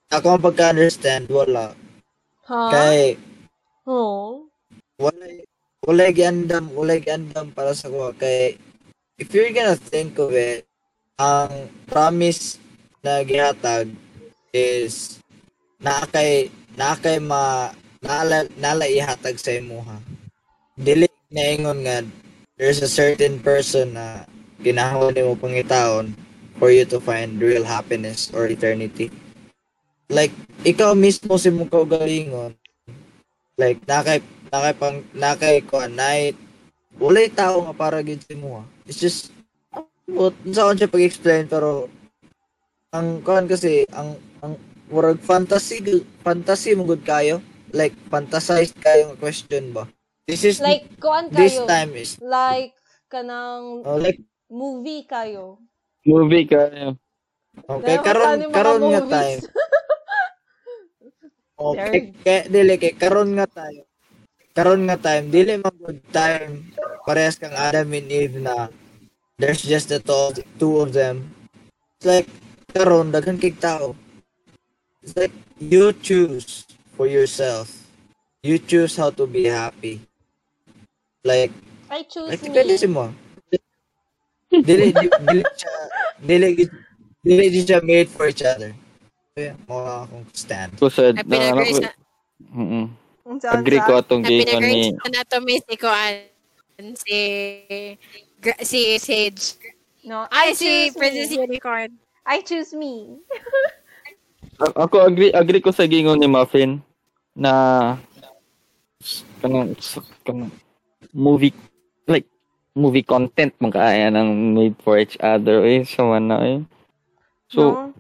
[0.09, 1.77] ako ang pagka-understand, wala.
[2.49, 3.13] ha Kay,
[3.85, 4.49] oh
[4.99, 5.25] wala,
[5.85, 8.11] wala giandam, wala giandam para sa kuha.
[8.19, 8.59] Kay,
[9.15, 10.67] if you're gonna think of it,
[11.15, 12.59] ang promise
[12.99, 13.87] na gihatag
[14.51, 15.19] is
[15.79, 17.71] na kay na kay ma
[18.03, 19.99] nala nala ihatag sa imuha.
[20.75, 22.03] Dili na ingon nga
[22.59, 24.27] there's a certain person na
[24.59, 26.13] ginahawon nimo pangitaon
[26.59, 29.07] for you to find real happiness or eternity.
[30.11, 30.33] Like
[30.67, 32.55] ikaw mismo si mo kaugalingon.
[33.55, 34.19] Like nakay
[34.51, 36.35] nakay pang nakay ko night
[36.99, 38.63] wala tao nga para gid sa imuha.
[38.83, 39.31] It's just
[40.09, 41.87] what sa siya pag-explain pero
[42.89, 44.57] ang kuan kasi ang ang
[44.89, 47.37] murag fantasy fantasy mo gud kayo
[47.69, 49.85] like fantasized kayo question ba
[50.25, 52.73] this is like kuan this kayo time is like
[53.13, 54.17] kanang oh, like
[54.49, 55.61] movie kayo.
[56.03, 56.97] Movie ka.
[57.69, 59.41] okay Dahil karon karon nga time
[61.69, 63.85] okay kay dili kay karon nga tayo.
[64.57, 66.73] Karon nga time dili man good time.
[67.05, 68.73] Parehas kang Adam and Eve na
[69.37, 71.29] there's just the two, two of them.
[71.99, 72.27] It's like
[72.73, 73.93] karon daghan kay tao.
[75.05, 76.65] It's like you choose
[76.97, 77.69] for yourself.
[78.39, 79.99] You choose how to be happy.
[81.27, 81.51] Like
[81.91, 82.79] I choose like me.
[82.79, 83.11] sa mo
[84.49, 85.73] dili di- dili siya
[86.19, 86.49] dili
[87.21, 88.73] dili di siya made for each other
[89.37, 89.77] kaya mo
[90.09, 91.91] akong stand Ko said, Na na, ano ko, na,
[92.49, 92.85] mm
[93.29, 96.13] Unsa, agree ko atong na gingon ni, pinag-raise anatomy si Kuan.
[96.97, 97.17] Si,
[98.65, 99.59] si Sage.
[100.07, 101.35] no Ay, I si Princess.
[101.37, 101.93] Unicorn.
[102.25, 103.19] I choose me
[104.59, 106.83] ako agree agree ko sa gingon ni Muffin
[107.35, 107.95] na
[109.39, 109.71] kanang
[110.27, 110.51] kanang
[111.15, 111.55] movie
[112.07, 112.27] like
[112.79, 116.59] movie content man kaya ng made for each other eh sa na eh.
[117.51, 117.91] So no?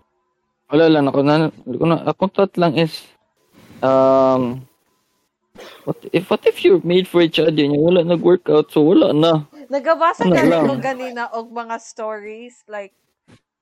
[0.71, 3.03] wala lang ako na ako na akong thought lang is
[3.83, 4.63] um
[5.83, 9.43] what if what if you're made for each other niya wala nag-workout so wala na
[9.69, 12.93] Nagabasa Ano ka ko ganina og mga stories like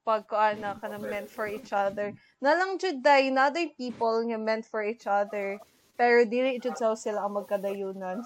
[0.07, 0.23] pag
[0.63, 2.15] na ka na meant for each other.
[2.39, 5.59] Na lang jud day na other people nga meant for each other.
[5.99, 8.23] Pero dili jud sa sila ang magkadayunan.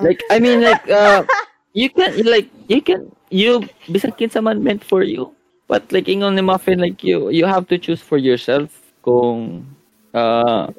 [0.00, 1.22] like I mean like uh
[1.74, 3.60] you can like you can you
[3.90, 5.34] bisag kinsa man meant for you
[5.66, 8.70] but like ingon ni Muffin like you you have to choose for yourself
[9.02, 9.66] kung
[10.14, 10.70] uh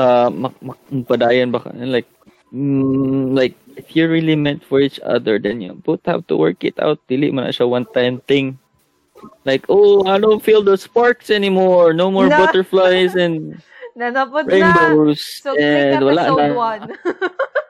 [0.00, 2.08] uh mak mak- magpadayon ba ka like
[2.50, 6.64] mm, like if you're really meant for each other, then you both have to work
[6.64, 6.98] it out.
[7.08, 8.58] Dili man na siya one time thing.
[9.44, 11.92] Like, oh, I don't feel the sparks anymore.
[11.92, 13.60] No more Na- butterflies and
[13.96, 14.72] Nanapod na.
[14.72, 15.20] rainbows.
[15.44, 16.88] So, click and wala na.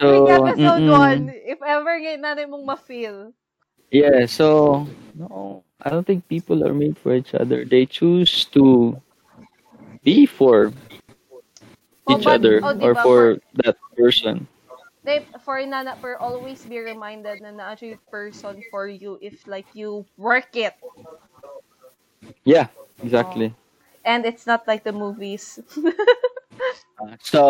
[0.00, 0.28] episode 1.
[0.28, 1.28] So, episode mm-mm.
[1.30, 1.34] 1.
[1.46, 3.32] If ever ngayon natin mong ma-feel.
[3.90, 7.64] Yeah, so no, I don't think people are made for each other.
[7.64, 8.98] They choose to
[10.02, 10.72] be for
[12.06, 13.20] Oh, each but- other oh, or diba, for
[13.64, 14.46] that person.
[15.04, 19.68] They, for nana, per always be reminded na na yung person for you if like
[19.76, 20.72] you work it.
[22.44, 22.68] Yeah,
[23.04, 23.52] exactly.
[24.04, 25.60] And it's not like the movies.
[27.20, 27.40] So,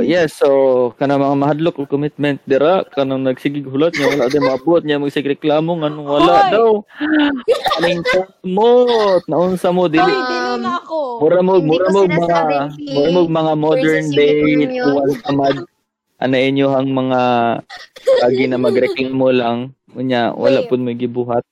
[0.00, 4.80] yeah, so kana mga mahadlok og commitment dira kanang nagsigig hulat niya wala din maabot
[4.80, 6.50] niya magsig reklamo nganong wala Hoy!
[6.50, 6.70] daw.
[7.78, 10.98] Aling kamot, naunsa mo Dili, dili dili na ako.
[11.20, 14.72] Mura mo, Hindi mura ko mo mga, sinasabing si mura mo mga modern day Unicorn
[14.72, 14.82] yun.
[14.82, 15.56] tuwan sa mag,
[16.18, 17.20] ano inyo hang mga
[18.24, 19.58] lagi na magreklamo lang.
[19.94, 20.68] Unya, wala Wait.
[20.68, 21.44] pud may gibuhat.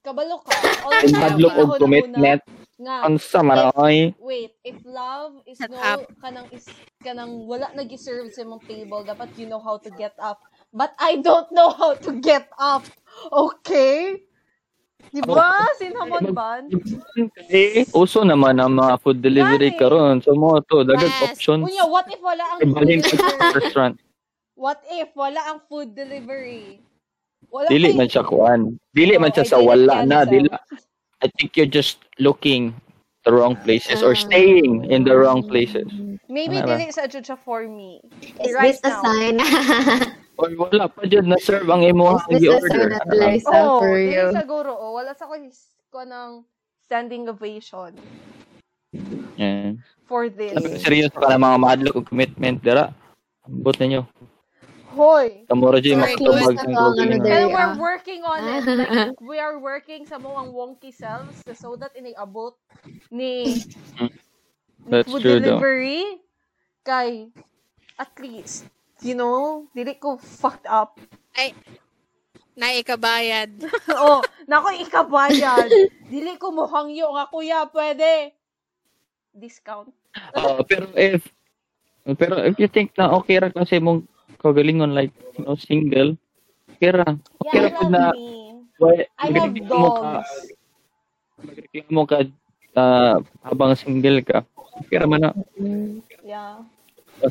[0.00, 0.56] Kabalo ka.
[0.80, 2.40] All And time, hadlok og commitment.
[2.80, 2.96] Nga.
[3.12, 6.00] Unsa man ay Wait, if love is Shut no up.
[6.24, 6.64] kanang is
[7.04, 10.40] kanang wala nag-serve sa imong table, dapat you know how to get up.
[10.72, 12.84] But I don't know how to get up.
[13.28, 14.24] Okay?
[15.10, 15.50] Di ba?
[15.76, 16.64] Sinhamon ban?
[17.50, 19.80] eh, uso naman ang mga food delivery Gani.
[19.82, 20.22] karon.
[20.22, 21.34] So mo to dagag Yes.
[21.36, 21.66] options.
[21.66, 23.50] Unya, what if wala ang food delivery?
[23.58, 23.94] restaurant.
[24.54, 26.78] What if wala ang food delivery?
[27.50, 28.78] Wala Dili man siya kuan.
[28.94, 30.22] Dili man siya sa wala na.
[30.22, 30.46] Dili.
[31.20, 32.72] I think you're just looking
[33.24, 34.20] the wrong places or Ah.
[34.24, 35.84] staying in the wrong places.
[36.24, 36.80] Maybe Wala.
[36.80, 38.00] dili sa jud for me.
[38.40, 39.02] Is right this a now.
[39.04, 39.36] sign?
[40.40, 42.88] Or wala pa dyan na serve ang imo Is ang this a order.
[42.96, 44.32] sign that Oh, for you?
[44.32, 44.72] siguro.
[44.72, 45.36] Oh, wala sa ko
[45.92, 46.48] ko ng
[46.80, 47.92] standing ovation
[49.36, 49.76] Yeah.
[50.08, 50.56] for this.
[50.56, 52.88] Sabi ko, seryoso ka na mga madlok og commitment dira.
[53.44, 54.08] Ambot ninyo.
[54.90, 55.46] Hoy!
[55.46, 57.54] Kamura dyan Sorry, makatubag Louis, ng ako ang ano mo.
[57.54, 58.62] We're working on it.
[58.66, 62.58] Like, we are working sa mga wonky selves so that iniabot
[63.14, 63.62] ni,
[64.86, 65.62] ni That's food true though.
[65.62, 66.18] delivery
[66.82, 67.30] kay
[68.00, 68.66] at least,
[69.04, 70.98] you know, dili ko fucked up.
[71.38, 71.54] Ay,
[72.58, 73.62] naikabayad.
[74.00, 75.70] oh, nako ikabayad.
[76.12, 78.34] dili ko muhangyo nga kuya, pwede.
[79.30, 79.94] Discount.
[80.34, 81.22] Oo, pero if
[82.18, 84.02] pero if you think na okay ra kasi mong
[84.40, 86.16] kagalingon like you know single.
[86.76, 87.04] Okay ra
[87.44, 88.24] okay Yeah, ra I pud love na me.
[88.80, 90.12] why I have magreklamo ka.
[91.40, 92.16] magreklamo ka
[92.74, 94.38] ah, habang single ka.
[94.80, 95.30] Okay ra man na
[96.24, 96.64] Yeah.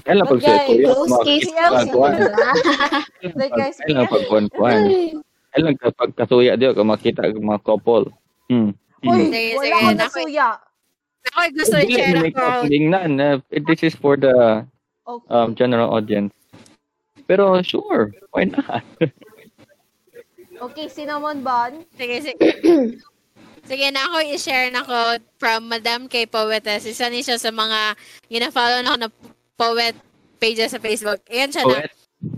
[0.05, 1.89] kailan pag sa kuya Close case guys,
[3.81, 4.81] kailan pag kuhan kuhan
[5.49, 8.13] kailan kapag kasuya diyo ka makita ang mga couple?
[8.49, 8.73] Hmm.
[9.01, 10.49] Hoy, Sige, wala nako- nasuya.
[11.33, 12.67] Ako gusto i-share mo make up ako.
[13.09, 13.27] na
[13.65, 14.61] this is for the
[15.09, 15.25] Okay.
[15.33, 16.29] um, general audience
[17.29, 18.81] pero sure why not
[20.61, 21.85] okay, cinnamon bun.
[21.95, 22.47] Sige, sige.
[23.69, 26.89] Sige na ako i-share na ko from Madam K Poetess.
[26.89, 27.95] Isa ni siya sa mga
[28.27, 29.09] gina-follow na ako na
[29.59, 29.95] poet
[30.41, 31.21] pages sa Facebook.
[31.29, 31.85] Ayan siya na.
[31.85, 31.91] Poet.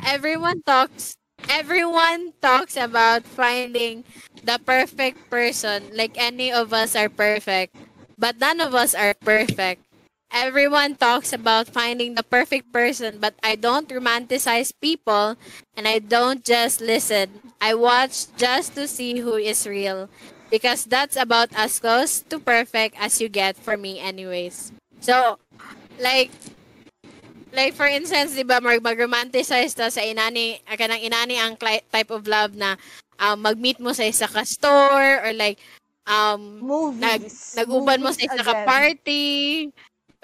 [0.05, 1.15] Everyone talks
[1.49, 4.05] everyone talks about finding
[4.45, 5.89] the perfect person.
[5.95, 7.73] Like any of us are perfect,
[8.17, 9.81] but none of us are perfect.
[10.31, 15.35] Everyone talks about finding the perfect person, but I don't romanticize people
[15.75, 17.51] and I don't just listen.
[17.59, 20.07] I watch just to see who is real
[20.49, 24.71] because that's about as close to perfect as you get for me anyways.
[25.03, 25.37] So,
[25.99, 26.31] like
[27.51, 31.83] like for instance, 'di ba, mag mag-romanticize ta sa inani, ah, kanang inani ang cli-
[31.91, 32.79] type of love na
[33.19, 35.59] um, mag-meet mo sa isa ka store or like
[36.07, 36.63] um
[36.97, 37.53] nag Movies.
[37.55, 38.65] nag-uban mo sa Movies isa ka again.
[38.65, 39.23] party.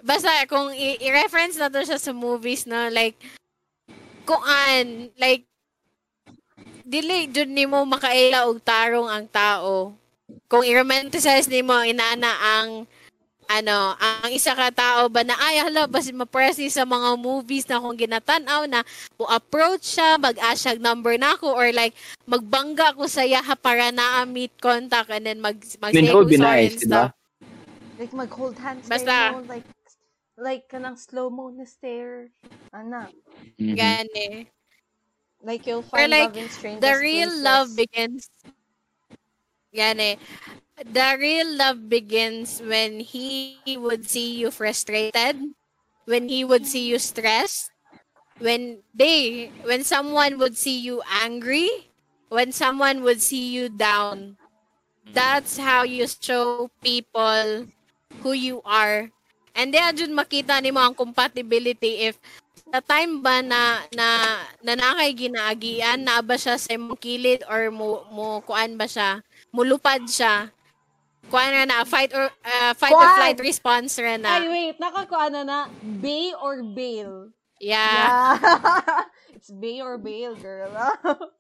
[0.04, 3.18] Basta kung i- i-reference na to siya sa movies no, like
[4.28, 5.48] kung an like
[6.86, 9.92] dili jud nimo makaila og tarong ang tao.
[10.48, 12.86] Kung i-romanticize nimo inana ang
[13.48, 17.80] ano, ang isa ka tao ba na ay hala basi ma-press sa mga movies na
[17.80, 18.84] kung ginatan-aw na
[19.16, 21.96] mo approach siya, mag-ask siya number na ako or like
[22.28, 26.92] magbangga ko sa yaha para na meet contact and then mag mag be nice, di
[26.92, 27.16] ba?
[27.96, 29.66] Like mag-hold hands Basta- kayo, like
[30.38, 32.30] like kanang slow-mo na stare.
[32.74, 33.10] Ana.
[33.60, 33.76] Mhm.
[33.76, 34.48] Gani.
[35.44, 37.44] Like you'll Or find like, love in strangers The real places.
[37.44, 38.30] love begins
[39.72, 40.16] Yan eh.
[40.84, 45.18] The real love begins when he would see you frustrated,
[46.06, 47.72] when he would see you stressed,
[48.40, 51.70] when they, when someone would see you angry,
[52.30, 54.38] when someone would see you down.
[55.14, 57.68] That's how you show people
[58.22, 59.12] who you are.
[59.58, 62.16] And then, dyan makita ni mo ang compatibility if
[62.68, 64.08] sa time ba na na
[64.62, 69.24] na nakay ginaagian na ba siya sa imong kilid or mo mo kuan ba siya
[69.56, 70.52] mulupad siya
[71.32, 73.16] kuan na na fight or uh, fight or Kuan!
[73.18, 74.76] flight response ra Ay, na wait.
[74.78, 75.60] Nakakuha na na.
[76.04, 77.32] Bay or bail?
[77.64, 79.02] yeah Yeah.
[79.36, 80.70] It's bay or bail, girl.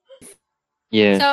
[0.88, 1.19] Yeah.
[1.19, 1.32] so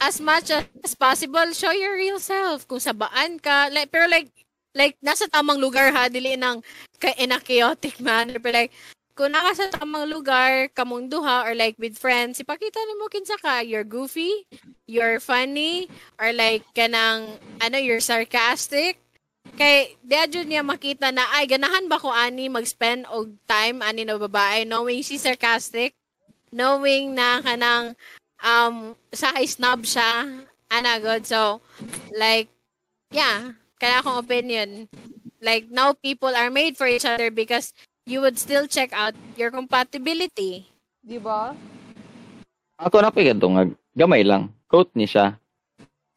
[0.00, 4.32] as much as possible show your real self kung sabaan ka like pero like
[4.74, 6.08] like nasa tamang lugar ha?
[6.08, 6.62] Dili nang
[6.98, 8.72] ka in a chaotic manner pero like
[9.18, 13.60] kung naka sa tamang lugar kamong duha or like with friends ipakita nimo kinsa ka.
[13.60, 14.46] You're goofy
[14.86, 18.98] you're funny or like kanang ano you're sarcastic.
[19.56, 24.16] Kay jud niya makita na ay ganahan ba ko ani mag-spend og time ani na
[24.20, 24.62] babae?
[24.68, 25.96] Knowing she's sarcastic
[26.50, 27.94] knowing na kanang
[28.42, 31.26] um sa snob siya ana good.
[31.26, 31.62] So
[32.14, 32.50] like
[33.10, 34.86] yeah kaya akong opinion
[35.40, 37.72] like now people are made for each other because
[38.04, 41.56] you would still check out your compatibility Di ba?
[42.76, 43.64] Ako na pa nga
[43.96, 44.52] gamay lang.
[44.68, 45.36] Quote ni siya.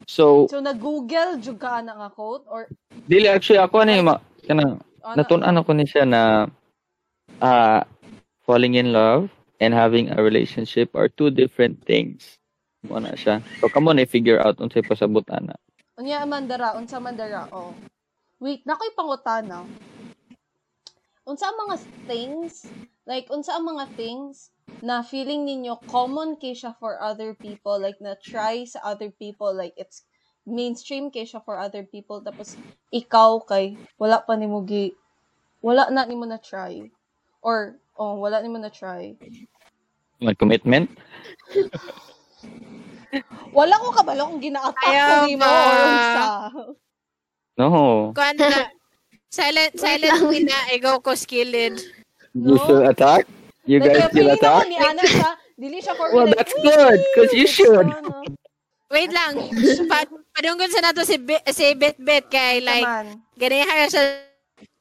[0.04, 2.44] So, So, nag-google, jud ka na nga quote?
[2.52, 2.68] Or,
[3.08, 5.16] dili actually ako ano yung ma- kanang ano?
[5.16, 6.22] natunan ako ni siya na
[7.40, 7.88] ah
[8.44, 9.32] falling in love
[9.64, 12.36] and having a relationship are two different things.
[12.84, 13.40] Mo na siya.
[13.64, 15.56] So, kamo na figure out unsay pasabutan na.
[15.94, 16.74] Unya, mandara.
[16.74, 17.46] Unsa mandara.
[17.54, 17.70] Oh.
[18.42, 19.62] Wait, nakoy pangutana.
[21.24, 22.68] Unsa ang mga things,
[23.08, 24.52] like, unsa ang mga things
[24.84, 29.48] na feeling ninyo common kay siya for other people, like, na try sa other people,
[29.48, 30.04] like, it's
[30.44, 32.60] mainstream kay siya for other people, tapos,
[32.92, 34.92] ikaw kay, wala pa ni mo gi,
[35.64, 36.84] wala na ni mo na try.
[37.40, 39.16] Or, oh, wala ni mo na try.
[43.52, 46.24] Wala ko kabalo kung gina-attack ko ni mo, or unsa.
[47.54, 47.66] No.
[48.10, 48.66] kuan na
[49.30, 51.54] silent silent win na ikaw ko skilled
[52.34, 52.62] You No?
[52.66, 53.30] still attack?
[53.62, 54.66] You guys still attack?
[54.66, 57.86] ni Ana siya, dili siya for Well, that's good, 'cause you should.
[58.90, 59.38] Wait lang
[59.86, 60.02] pa
[60.34, 62.86] padunggon sa nato si Bi- si Bit Bit kay like
[63.38, 64.02] ganihan siya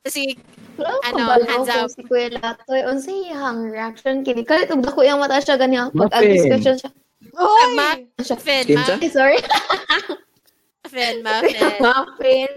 [0.09, 0.33] si
[0.81, 1.93] Ano, hands up.
[1.93, 4.41] Si Kuya Latoy, unsay iyang reaction kini.
[4.41, 6.33] Kalit og dako iyang mata siya ganiya pag Muffin.
[6.33, 6.89] discussion siya.
[7.33, 7.73] Oy!
[7.73, 8.37] Ma- Siya.
[8.37, 8.95] Muffin, Kinsa?
[9.01, 9.39] Ay, sorry.
[10.85, 11.79] muffin, muffin.
[11.85, 12.51] Muffin.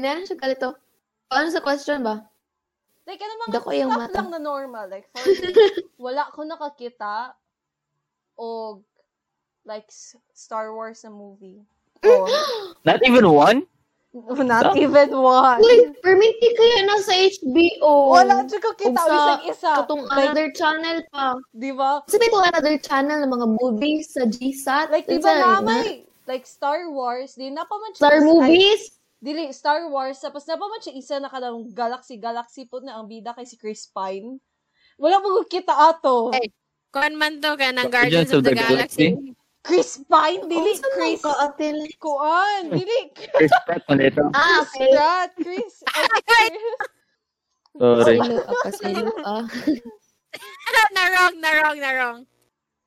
[0.00, 0.74] Ina siya kalito.
[1.28, 2.24] Ano sa question ba?
[3.04, 4.16] Like, ano mga Dako yung stuff mata.
[4.20, 4.84] lang na normal.
[4.88, 5.52] Like, for me,
[5.96, 7.32] wala ko nakakita
[8.36, 8.80] o
[9.64, 9.88] like
[10.32, 11.60] Star Wars na movie.
[12.04, 12.24] Oh,
[12.88, 13.68] Not even one?
[14.50, 15.60] not even one.
[15.60, 18.14] Uy, perminti kaya na sa HBO.
[18.14, 18.98] Wala ko kita.
[18.98, 19.70] Sa Isang isa.
[19.82, 21.36] Katong Like, another channel pa.
[21.54, 22.02] di ba?
[22.04, 24.86] Kasi may itong another channel ng mga movies sa GSAT.
[24.90, 28.18] Like, di ba na na- may, like, Star Wars, di na pa man siya Star
[28.24, 28.82] movies?
[28.88, 32.78] Ay, dili, Star Wars, tapos na pa man siya isa na kanang Galaxy, Galaxy po
[32.82, 34.38] na ang bida kay si Chris Pine.
[34.98, 36.34] Wala mo kita ato.
[36.34, 36.50] Ay.
[36.88, 39.08] Kuan man to ka ng Guardians of of the, the Galaxy.
[39.68, 41.20] Chris Pine, dili, man Chris.
[41.20, 41.76] ka atin?
[42.00, 43.12] Kuan, dili.
[43.12, 44.24] Chris Pratt man ito.
[44.32, 44.88] Ah, Chris okay.
[44.90, 45.74] Pratt, Chris.
[45.92, 46.64] ay, Chris.
[47.76, 48.16] Sorry.
[48.16, 49.34] Silo ka, silo ka.
[50.90, 52.18] na wrong, na wrong, na wrong.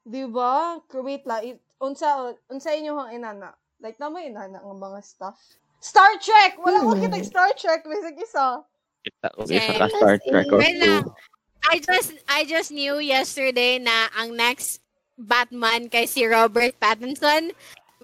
[0.01, 0.81] Di ba?
[0.99, 3.53] Wait la, it, unsa, unsa inyo hang inana?
[3.77, 5.37] Like, na mo inana ng mga stuff.
[5.79, 6.57] Star Trek!
[6.57, 7.01] Wala ko Hmm.
[7.01, 8.61] kita Star Trek, bisag isa.
[9.01, 9.65] Okay, Okay.
[9.65, 11.01] saka Star Trek or Wait lang.
[11.05, 11.13] two.
[11.61, 14.81] I just I just knew yesterday na ang next
[15.17, 17.51] Batman kay si Robert Pattinson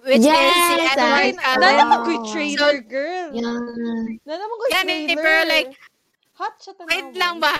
[0.06, 1.34] which is si Yes, Edward Cullen.
[1.58, 1.88] Nana Wow.
[1.90, 3.28] mo ko'y trailer, girl.
[3.34, 3.62] Yan.
[4.22, 5.16] Nana mo ko'y Yan, eh, trailer.
[5.18, 5.70] pero like,
[6.38, 6.86] Hot siya tanaw.
[6.86, 7.50] Wait lang ba?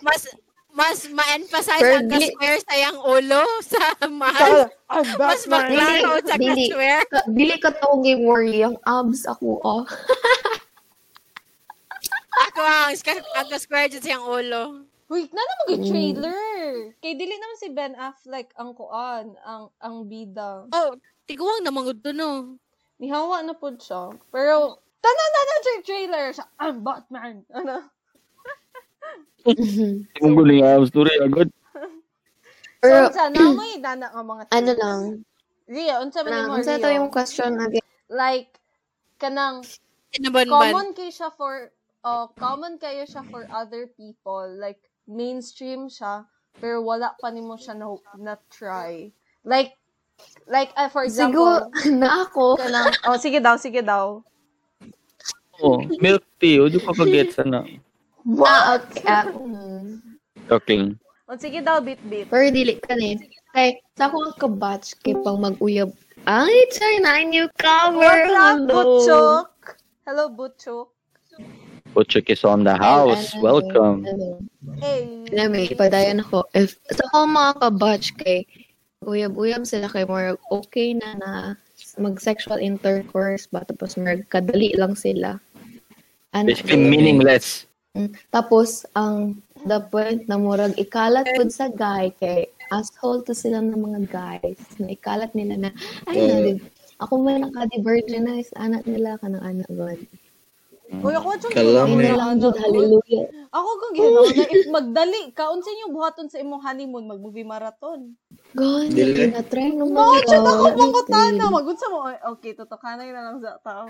[0.00, 0.24] Mas
[0.72, 3.44] mas ma-emphasize Pero ang ka-square sa yang ulo
[3.76, 4.72] sa mahal.
[4.88, 6.72] I'm Mas maklaro sa Dili.
[6.72, 7.04] ka-square.
[7.12, 8.64] Ka- Dili ka tawag yung worry.
[8.64, 9.84] Ang abs ako, oh.
[12.48, 12.96] Ako ang,
[13.36, 14.88] ang ka-square dyan sa yang ulo.
[15.12, 15.88] Wait, nana mo ko'y Mm.
[15.92, 16.40] trailer.
[17.04, 20.64] Kay dili naman si Ben Affleck ang kuan, ang ang bida.
[20.72, 20.96] Oh,
[21.28, 22.56] tiguang naman gud to no.
[22.96, 24.08] Nihawa na po siya.
[24.32, 26.24] Pero, tanan na na siya yung trailer.
[26.32, 27.44] Siya, I'm Batman.
[27.52, 27.92] Ano?
[30.16, 31.50] Kung guling ang story agad.
[32.80, 34.80] Pero, so, unsa, na mo inana ang mga ano things?
[34.80, 35.00] lang.
[35.68, 36.82] Ria, unsa man Lang, mo, unsa Ria?
[36.82, 37.84] to yung question again?
[38.08, 38.48] Like,
[39.18, 39.60] kanang,
[40.08, 40.72] Sinabanban.
[40.72, 41.68] common kayo siya for,
[42.00, 44.46] uh, common kayo siya for other people.
[44.56, 46.26] Like, mainstream siya,
[46.58, 47.86] pero wala pa nimo siya na,
[48.18, 49.10] na try.
[49.42, 49.74] Like,
[50.46, 52.44] like, uh, for Siguro, example, na ako.
[52.58, 54.22] kanang, oh, sige daw, sige daw.
[55.62, 56.58] Oh, milk tea.
[56.58, 57.62] Huwag pa get sana.
[58.42, 59.06] Ah, okay.
[59.06, 60.18] Ah, mm.
[60.50, 60.90] Okay.
[61.30, 62.26] O, sige daw, bit-bit.
[62.26, 63.14] Pero dili ka ni.
[63.54, 65.92] Kay, sa ako ang kabatch kay pang mag-uyab.
[66.24, 68.26] Ay, try na new cover.
[68.26, 68.70] What's up, Hello.
[68.70, 69.48] Butchok?
[70.06, 70.88] Hello, Butchok.
[71.92, 73.36] Butchik is on the house.
[73.36, 73.98] Ano, Welcome.
[74.80, 75.28] Hey.
[75.32, 76.48] Alam mo, ipadayon ako.
[76.56, 78.48] If, sa ako mga kabatch kay,
[79.04, 81.30] uyab-uyab sila kay more okay na na
[81.98, 85.36] mag-sexual intercourse ba tapos more kadali lang sila.
[86.32, 87.68] Ano, Basically meaningless.
[87.92, 88.16] Mm.
[88.32, 89.36] Tapos, ang
[89.68, 94.60] the point na murag ikalat pud sa guy kay asshole to sila ng mga guys
[94.80, 95.70] na ikalat nila na
[96.08, 96.42] ay na Oo.
[96.42, 96.52] di,
[96.98, 100.00] ako man naka-divergenize anak nila kanang anak god.
[101.00, 102.12] Uy, ako Ay eh.
[102.12, 103.24] na lang hallelujah.
[103.48, 108.12] Ako kung ginawa na if magdali, kaon sa inyo buhaton sa imong honeymoon, mag-movie marathon.
[108.52, 109.32] God, Dili.
[109.32, 109.96] na try naman.
[109.96, 111.48] No, chat ako pang na.
[111.48, 112.04] Magunsa mo.
[112.04, 113.88] Ay, Okay, totokanay na lang sa tao.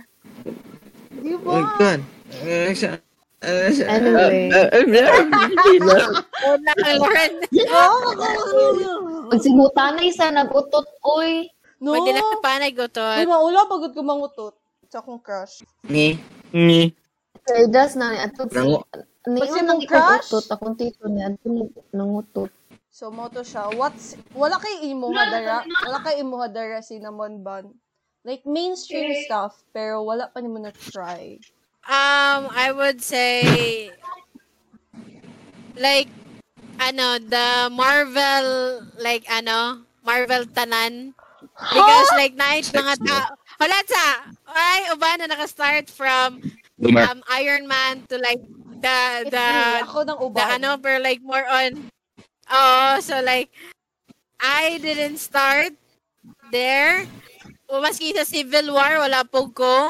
[1.19, 1.75] Di Oh ba?
[1.75, 2.01] God.
[2.03, 2.07] Ano?
[2.47, 3.87] Ano siya?
[3.91, 4.47] Anyway.
[6.47, 7.33] Una kay Lauren.
[9.27, 11.51] pag si Mutanay sa nag-utot, oy.
[11.83, 11.99] No.
[11.99, 13.03] Pag ginapanay ko to.
[13.03, 14.55] Uy, maula pagod ko mangutot
[14.87, 15.67] sa akong crush.
[15.91, 16.15] Ni.
[16.53, 16.93] Ni.
[17.43, 18.85] Sir Das na ato Nangu-
[19.23, 20.29] Kasi yung mong nang crush?
[20.29, 21.47] utot akong tito niya ato
[21.93, 22.51] nangutot.
[22.93, 23.73] So, mo to siya.
[23.73, 27.73] What's, wala kay imo hadara, wala kay imo hadara cinnamon bun.
[28.23, 31.41] Like, mainstream stuff, pero wala pa ni mo na-try.
[31.83, 33.91] Um, I would say,
[35.75, 36.07] like,
[36.79, 38.47] ano, the Marvel,
[39.01, 41.15] like, ano, Marvel tanan.
[41.59, 46.43] Because, like, night mga tao, wala sa, ay, uba na naka-start from
[46.83, 48.43] um, Iron Man to, like,
[48.83, 48.99] the,
[49.31, 49.47] the,
[49.87, 50.35] ako ng uban.
[50.35, 51.87] the, ano, pero, like, more on,
[52.51, 53.55] oh, so, like,
[54.43, 55.79] I didn't start
[56.51, 57.07] there.
[57.71, 59.87] O, maski sa Civil War, wala po ko.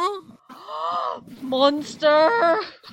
[1.40, 2.28] Monster!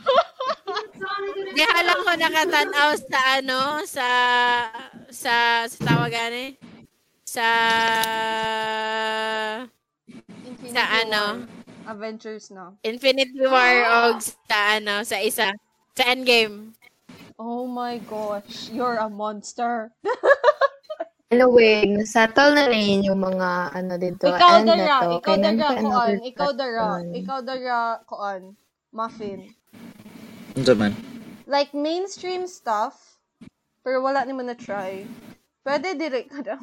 [1.55, 4.07] Di alam ko nakatanaw sa ano, sa
[5.11, 5.36] sa
[5.67, 6.51] sa tawagan eh.
[7.27, 7.47] Sa
[10.50, 10.97] Infinity sa War.
[11.06, 11.22] ano,
[11.86, 12.64] Avengers na.
[12.82, 15.54] Infinity War o sa ano, sa isa.
[15.93, 16.74] Sa Endgame.
[17.39, 19.93] Oh my gosh, you're a monster.
[21.30, 24.26] Anyway, nasettle na rin yung mga ano dito.
[24.26, 25.22] ikaw dara, to.
[25.22, 27.14] ikaw nandito koan, another ikaw dara, question.
[27.14, 27.80] ikaw dara
[28.10, 28.41] koan,
[28.89, 29.39] muffin.
[30.58, 30.97] Ano man?
[31.45, 33.22] Like mainstream stuff,
[33.86, 35.06] pero wala ni mo na try.
[35.62, 36.58] Pwede dire ka na.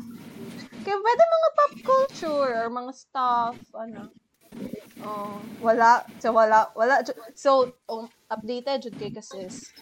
[0.87, 4.15] Kaya pwede mga pop culture or mga stuff, ano.
[5.03, 6.07] Oh, wala.
[6.23, 6.71] So, wala.
[6.79, 7.03] Wala.
[7.35, 9.75] So, um, updated jud kay kasis.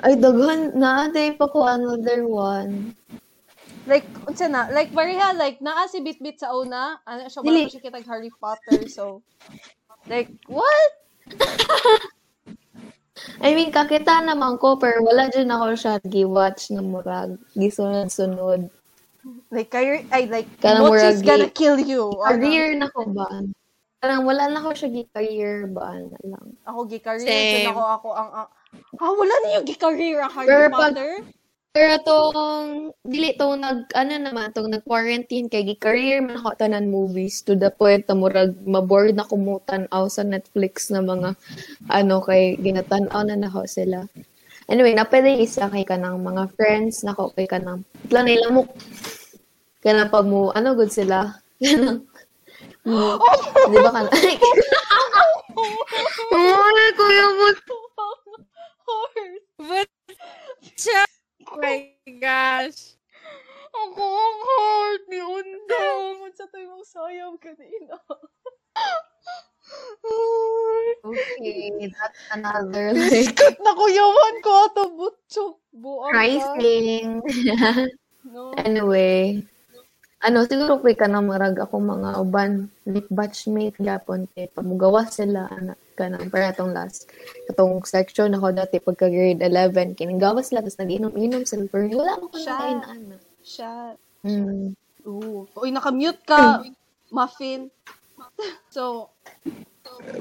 [0.00, 1.12] Ay, daghan na.
[1.12, 2.96] Day pa ko another one.
[3.84, 7.82] Like, unsa na, like, pareha, like, naa si Bitbit sa una, ano siya, wala siya
[7.84, 9.20] kitag Harry Potter, so,
[10.08, 10.90] like, what?
[13.42, 17.36] I mean, kakita naman ko, pero wala dyan ako siya gi-watch na murag.
[17.58, 18.81] Gisunod-sunod.
[19.54, 22.10] Like, career, ay, like, Kanang Mochi is murag gonna kill you.
[22.26, 22.34] Ano?
[22.34, 23.26] Career na ko ba?
[24.02, 26.46] Parang wala na ko siya gi-career ba na lang.
[26.66, 27.50] Ako, gi-career, Same.
[27.54, 28.48] dyan ako, ako, ang, ang,
[28.98, 31.12] ah, wala niyo gi-career ang Harry Pero pag- Potter?
[31.72, 37.40] Pero tong, dili tong nag, ano naman, tong nag-quarantine kay gi-career man ako tanan movies
[37.40, 41.32] to the point na murag maboard na kumutan aw sa Netflix na mga,
[41.88, 44.04] ano, kay ginatanaw na nako sila.
[44.68, 48.52] Anyway, napwede isa kay kanang mga friends nako kay kanang, plan nila
[49.82, 51.42] mo, kanang pag mo, ano good sila?
[51.62, 52.06] Kanang,
[52.86, 53.18] mo,
[53.70, 54.38] di ba kanang, ay,
[56.94, 57.46] kuya mo,
[58.82, 59.42] Heart.
[59.58, 59.90] But,
[60.78, 61.02] siya,
[61.46, 62.98] oh my gosh.
[63.72, 66.26] Ako ang heart ni Undang.
[66.26, 67.96] Unsa to yung sayang kanina.
[71.06, 75.56] okay, that's another, like, Kat na kuyawan ko ato butchok.
[75.72, 77.22] Buang pricing.
[78.22, 78.54] No.
[78.54, 79.42] Anyway,
[80.22, 85.50] ano, siguro kay ka na marag ako mga uban, like batchmate gapon kay pamugawa sila
[85.50, 87.04] anak ka na para itong last
[87.50, 92.32] katong section ako dati pagka grade 11 kinagawas sila tapos nag-inom-inom sila pero wala ako
[92.32, 93.98] kain ana Shot.
[94.24, 94.72] mm.
[95.02, 95.50] Ooh.
[95.58, 96.62] Uy, nakamute ka.
[97.10, 97.66] Muffin.
[98.72, 99.12] So,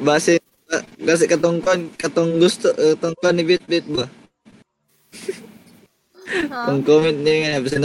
[0.02, 0.42] Base,
[0.74, 4.04] uh, kasi katong kon, katong gusto, uh, katong kon ni Bit Bit ba?
[6.52, 6.68] ha?
[6.68, 7.80] Kung comment niya nga, basta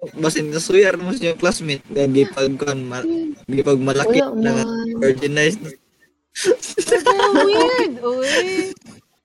[0.00, 3.04] nasuyar, basta nasuyar mo yung classmate, gagi pag kon, ma,
[3.44, 4.64] gipag malaki na
[5.00, 5.60] organized.
[7.44, 7.94] Weird.
[8.00, 8.72] Uy.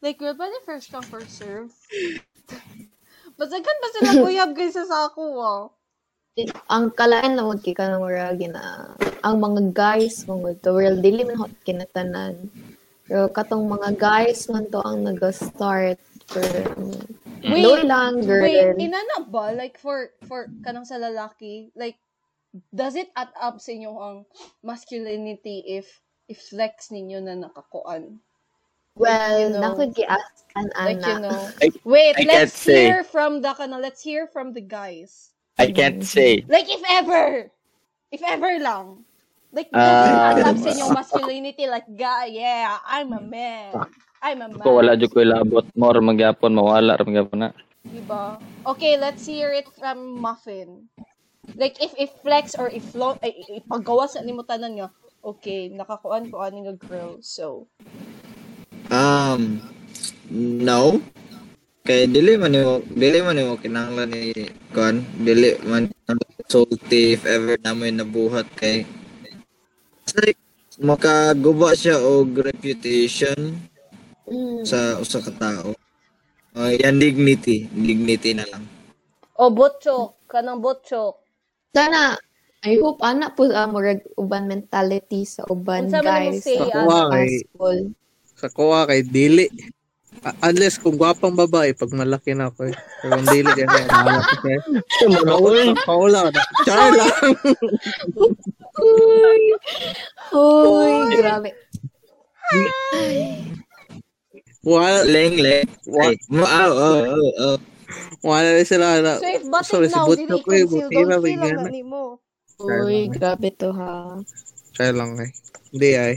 [0.03, 1.71] Like, we're ba first come, first serve?
[3.36, 5.63] Basagan ba sila kuyab guys sa ako, ah?
[6.67, 8.91] ang kalain na wag ka na marag na
[9.23, 12.51] ang mga guys mga to real dili man hot kinatanan
[13.07, 15.95] pero katong mga guys man to ang nag-start
[16.28, 16.41] for
[17.45, 19.53] Wait, Wait, lang girl Wait, inana ba?
[19.53, 21.97] Like, for, for kanang sa lalaki, like,
[22.73, 24.17] does it add up sa inyo ang
[24.65, 25.86] masculinity if
[26.26, 28.17] if flex ninyo na nakakuan?
[28.95, 29.61] Well, You know.
[29.76, 31.38] nakod gi-ask an Like, you know.
[31.61, 32.88] I- Wait, I let's say.
[32.88, 35.36] hear from the, kana, let's hear from the guys.
[35.59, 36.47] I can't say.
[36.47, 37.51] Like, if ever.
[38.09, 39.03] If ever lang.
[39.51, 40.34] Like, Ah.
[40.39, 43.76] uh, sa inyong masculinity, like, guy, yeah, I'm a man.
[44.26, 44.57] I'm a man.
[44.65, 47.49] Ko wala jud ko ilabot more magyapon mawala ra magyapon na.
[47.86, 48.41] Diba?
[48.65, 50.89] Okay, let's hear it from Muffin.
[51.53, 54.89] Like, if if flex or if lo, ay, ay, ipagawa sa nimo tanan nga,
[55.21, 57.21] okay, nakakuan ko ani nga girl.
[57.21, 57.69] So,
[58.89, 59.61] Um,
[60.34, 61.05] no.
[61.86, 64.34] Kay dili man nimo dili man nimo kinahanglan ni
[64.73, 65.86] kon dili man
[66.49, 68.89] salty if ever namoy nabuhat kay
[70.01, 70.41] It's like
[70.82, 73.74] makaguba siya og reputation Mm.
[74.66, 75.78] Sa usa ka tao.
[76.55, 78.63] Uh, yan dignity, dignity na lang.
[79.36, 81.20] o botchok, kanang botchok.
[81.76, 82.16] Sana,
[82.63, 87.28] I hope ana po uh, murag uban mentality sa uban Unsa guys say, sa high
[87.28, 87.43] eh.
[87.45, 87.80] school.
[88.39, 89.45] Sa kuha kay dili.
[90.24, 92.76] Ah, unless kung gwapang babae, pag malaki na ako eh.
[93.03, 94.61] Pero kung dili bahala ko sa'yo.
[95.28, 96.22] Paula, paula.
[96.63, 97.36] Char lang.
[98.80, 99.41] Uy,
[100.34, 101.51] Uy, grabe.
[104.66, 105.70] Wala, Leng leng.
[105.86, 107.57] Wa- Ay, mo oh, oh, oh, oh.
[108.26, 109.22] wala rin sila na.
[109.22, 111.61] So, if batik Sorry, now, dili ko eh, conceal, buti don't na feel bigyan ang
[111.61, 111.70] na.
[111.70, 112.03] ani mo.
[112.66, 114.18] Uy, grabe to ha.
[114.74, 115.30] Char lang eh.
[115.70, 116.13] Hindi ay.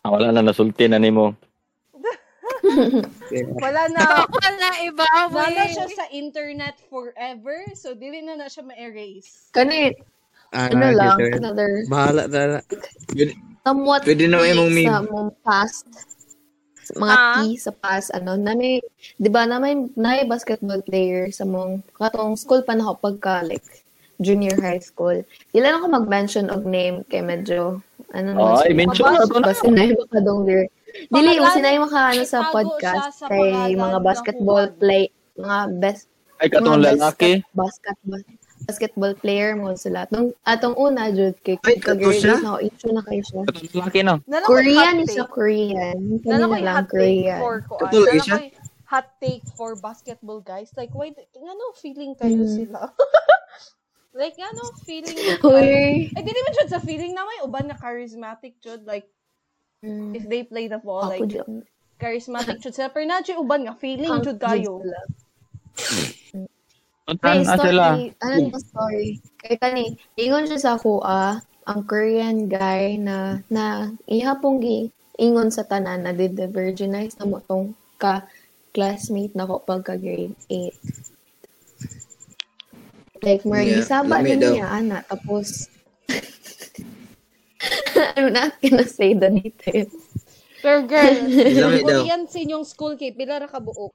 [0.00, 1.36] Ah, wala na nasulti na nimo.
[3.28, 3.52] Yeah.
[3.60, 4.04] Wala na.
[4.40, 5.06] Wala iba.
[5.28, 5.74] Nana we.
[5.76, 9.52] siya sa internet forever, so dili na na siya ma-erase.
[9.52, 9.92] Kani,
[10.50, 12.60] Ah, ano lang, another Bahala na na.
[13.62, 14.90] Somewhat pwede na imong meme.
[14.90, 15.86] sa mong past
[16.92, 17.34] mga Ah.
[17.38, 18.80] tea sa past ano na may
[19.16, 22.94] 'di ba na may na may basketball player sa mong katong school pa na ako
[23.00, 23.64] pagka like
[24.16, 25.16] junior high school
[25.48, 27.80] dili lang ako mag-mention og name kay medyo
[28.10, 29.46] ano Oh, siya, mention na to na.
[29.46, 30.62] basta na yung makadong dir
[31.06, 36.04] dili kasi na yung maka ano sa podcast sa kay mga basketball play mga best
[36.36, 37.44] Ay katong lalaki.
[37.44, 38.22] basket, basketball
[38.64, 42.36] basketball player mo sila atong atong una jud kay Ay, kato siya?
[42.38, 42.60] na
[42.92, 43.42] na kayo siya
[43.72, 44.14] lalaki no.
[44.44, 45.32] Korean is sa take.
[45.32, 45.96] Korean.
[46.20, 48.36] Kanina ko lang hot take for Nala siya?
[48.38, 48.46] ko
[48.90, 50.74] hot take for basketball guys.
[50.74, 52.50] Like, why, nga no feeling kayo Mm.
[52.50, 52.90] sila?
[54.18, 55.54] like, nga no feeling mo kayo.
[55.54, 56.10] Hoy.
[56.10, 58.82] Eh, di naman jud sa feeling na may uban na charismatic jud.
[58.82, 59.06] Like,
[59.80, 60.12] Mm.
[60.12, 61.62] if they play the ball, Ako like, dyan.
[61.96, 62.90] charismatic jud sila.
[62.90, 64.82] Pero na jud uban nga, feeling Ang jud kayo.
[67.08, 67.96] May na sila.
[67.96, 68.14] story.
[68.22, 69.08] Ano yung story?
[69.40, 69.84] Kaya kani,
[70.14, 74.90] ingon siya sa ako, ah, ang Korean guy na, na ihapong gi,
[75.20, 78.24] ingon sa tanan na did the virginize na mo tong ka
[78.70, 80.72] classmate na ko pagka grade 8.
[83.20, 84.52] Like, more Yeah, gisaba daw.
[84.56, 85.04] niya, ana.
[85.04, 85.68] Tapos,
[88.16, 89.92] I'm not gonna say the details.
[90.60, 91.16] Pero girl.
[91.84, 93.92] Korean sa inyong school kay pila ra ka buok.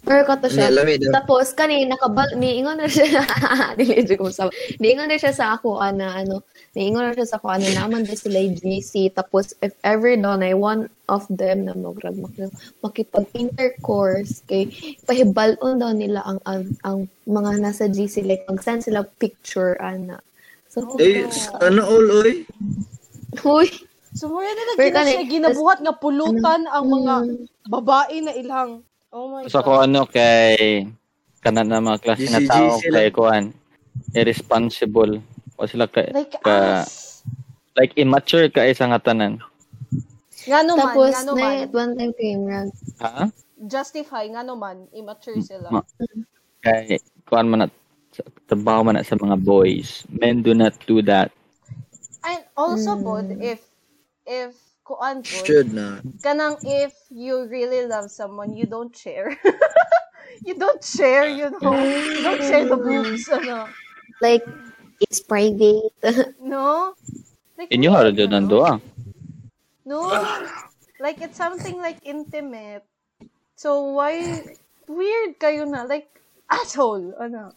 [0.00, 0.08] Gitanan.
[0.08, 0.68] Pero kato siya.
[0.68, 1.12] Ano.
[1.12, 3.22] Tapos, kani, nakabal, niingon na siya.
[3.78, 6.44] Dili, ko sa Niingon na siya sa ako, ana, ano,
[6.76, 9.16] niingon na siya sa ako, ano, naman din sila yung GC.
[9.16, 12.18] Tapos, if ever daw na one of them na mograg
[12.84, 14.68] makipag-intercourse, kay
[15.06, 20.20] pahibalon daw nila ang, ang, ang mga nasa GC, like, mag-send sila picture, ana.
[20.68, 21.24] So, Eh,
[21.64, 22.44] ano all oy?
[23.40, 23.68] huy,
[24.16, 28.80] So, mo na ginabuhat nga pulutan ang mga mm, babae na ilang.
[29.10, 30.86] Oh my Sa ko ano kay
[31.40, 32.94] kanan na mga klase GCG tao sila.
[32.96, 33.44] kay kuan
[34.12, 35.22] irresponsible
[35.54, 37.22] o sila kay Like ka us.
[37.74, 39.38] like immature ka isa nga tanan.
[40.42, 41.52] Nga naman, tapos, nga na, naman.
[41.60, 43.26] at one time kay Imran, Ha?
[43.58, 44.86] Justify, nga naman.
[44.90, 45.72] Immature sila.
[45.72, 45.86] Ma-
[46.60, 47.68] Kay kuan man na
[48.44, 50.04] trabaho man na sa mga boys.
[50.08, 51.32] Men do not do that.
[52.20, 53.02] And also, Mm.
[53.02, 53.60] pod, if,
[54.24, 54.54] if,
[54.86, 55.98] kuan pod, Should na.
[56.22, 59.34] kanang if you really love someone, you don't share.
[60.46, 61.74] you don't share, you know.
[61.74, 63.66] You don't share the boobs, ano.
[64.22, 64.46] like,
[65.02, 65.90] it's private.
[66.38, 66.94] No?
[67.58, 68.38] Like, Inyo haro weird, jud no?
[68.38, 68.78] nando ah.
[69.82, 70.06] No.
[71.02, 72.86] Like, it's something like intimate.
[73.58, 74.22] So, why,
[74.86, 75.82] weird kayo na.
[75.88, 76.06] Like,
[76.46, 77.10] asshole.
[77.18, 77.50] Ano.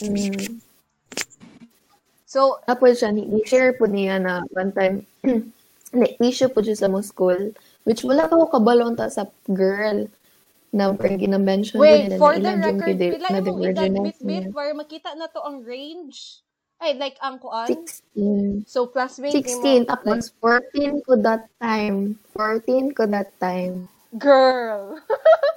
[0.00, 0.62] mm.
[2.28, 5.02] So, Tapos siya, ni- share po niya na one time,
[5.92, 7.52] na issue po siya sa mo school,
[7.88, 10.08] which wala ko kabalon ta sa girl
[10.68, 14.52] na parang gina-mention wait, din for na the record, gidi- pila divergence bit-bit niya.
[14.52, 16.44] para makita na to ang range.
[16.78, 17.66] Ay, like, ang kuan.
[17.66, 18.62] 16.
[18.62, 19.82] So, classmate ni mo.
[19.82, 22.14] 16, tapos 14 ko that time.
[22.38, 23.90] 14 ko that time.
[24.16, 24.96] Girl.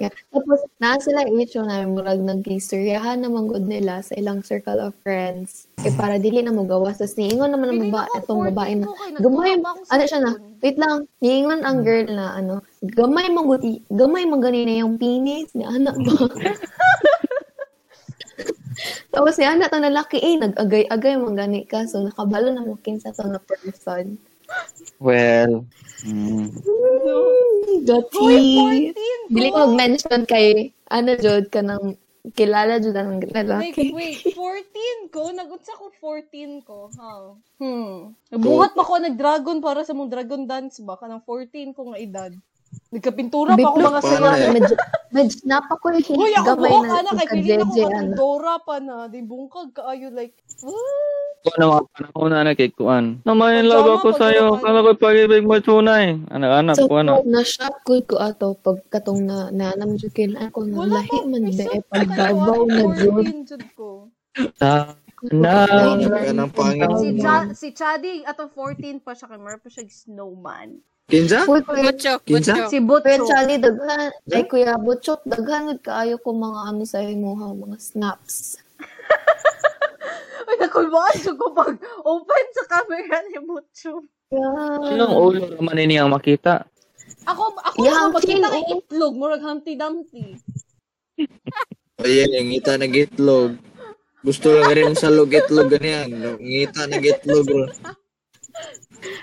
[0.02, 0.10] Yeah.
[0.34, 5.70] Tapos, na sila issue na murag nag-istoryahan naman good nila sa ilang circle of friends.
[5.86, 6.98] Eh, para dili na mo gawas.
[6.98, 9.52] Tapos, niingon naman ang Feeling baba, ko, itong 14 babae na, ko kay gamay,
[9.86, 14.26] sa ano siya na, wait lang, niingon ang girl na, ano, gamay mo, guti, gamay
[14.26, 16.26] mo ganina yung penis ni anak ba?
[19.14, 21.86] Tapos si anak to lalaki, eh, nag-agay-agay mo gani ka.
[21.86, 24.18] So, nakabalo na mo kinsa to na person.
[24.98, 25.66] Well,
[26.06, 26.46] mm,
[27.82, 28.18] Gati.
[28.18, 29.56] Uy, 14 Dili ko.
[29.56, 31.98] ko mention kay, ano, Jod, ka ng,
[32.32, 33.90] kilala Jod ang Like, lalaki.
[33.90, 35.34] wait, 14 ko?
[35.34, 36.86] Nagunsa ko 14 ko.
[36.94, 37.34] Ha?
[37.58, 38.14] Hmm.
[38.30, 40.94] Nabuhat pa ko nag-dragon para sa mong dragon dance ba?
[40.94, 42.32] Kanang 14 ko nga edad.
[42.88, 44.32] Nagkapintura pa ako mga sayaw.
[44.32, 44.48] na.
[44.48, 44.74] medyo,
[45.12, 47.90] medyo napa ko yung Uy, ako buhok na kay pili na ko jeje, ano.
[47.90, 48.96] katong Dora pa na.
[49.08, 51.21] Di bungkag kaayo like, what?
[51.42, 53.04] Kung ano mga panahon na nakikuan.
[53.22, 54.44] Namayan Pajama, lang ako pag sa'yo.
[54.56, 56.06] Kala ko pag-ibig mo tunay.
[56.28, 57.12] Anak-anak So, ko, ano.
[57.24, 61.18] na-shock ko ko ato pag katong na nanam jud kay na ako na Wala lahi
[61.24, 63.24] man May be suit pag pa Davao tayo, na jud.
[63.26, 63.88] 14 jud ko.
[64.56, 65.54] Ta- na.
[66.28, 66.90] Ng pangit.
[66.96, 70.78] Si, Cha, si Chadi, atong 14 pa siya kay Mer pa siya snowman.
[71.04, 71.42] Kinsa?
[71.44, 72.54] Kuya, Butchok, Kinsa?
[72.54, 72.70] butchok.
[72.70, 73.26] Si kuya Butcho.
[73.26, 78.58] Charlie, daghan, ay kuya Butchok, daghan kaayo ko mga ano sa imo ha, mga snaps.
[80.42, 84.02] Ay, nakulbaan siya ko pag open sa camera ni Butcho.
[84.32, 84.80] Yeah.
[84.88, 86.64] Sinong ulo naman ini ang makita?
[87.28, 88.74] Ako, ako yeah, makita chin, kay oh.
[88.80, 90.40] itlog, murag Humpty Dumpty.
[92.02, 93.54] Ayan, yung ngita na gitlog.
[94.22, 96.10] Gusto lang rin sa log itlog ganyan.
[96.14, 97.46] No, Ngita na gitlog.
[97.46, 97.66] bro.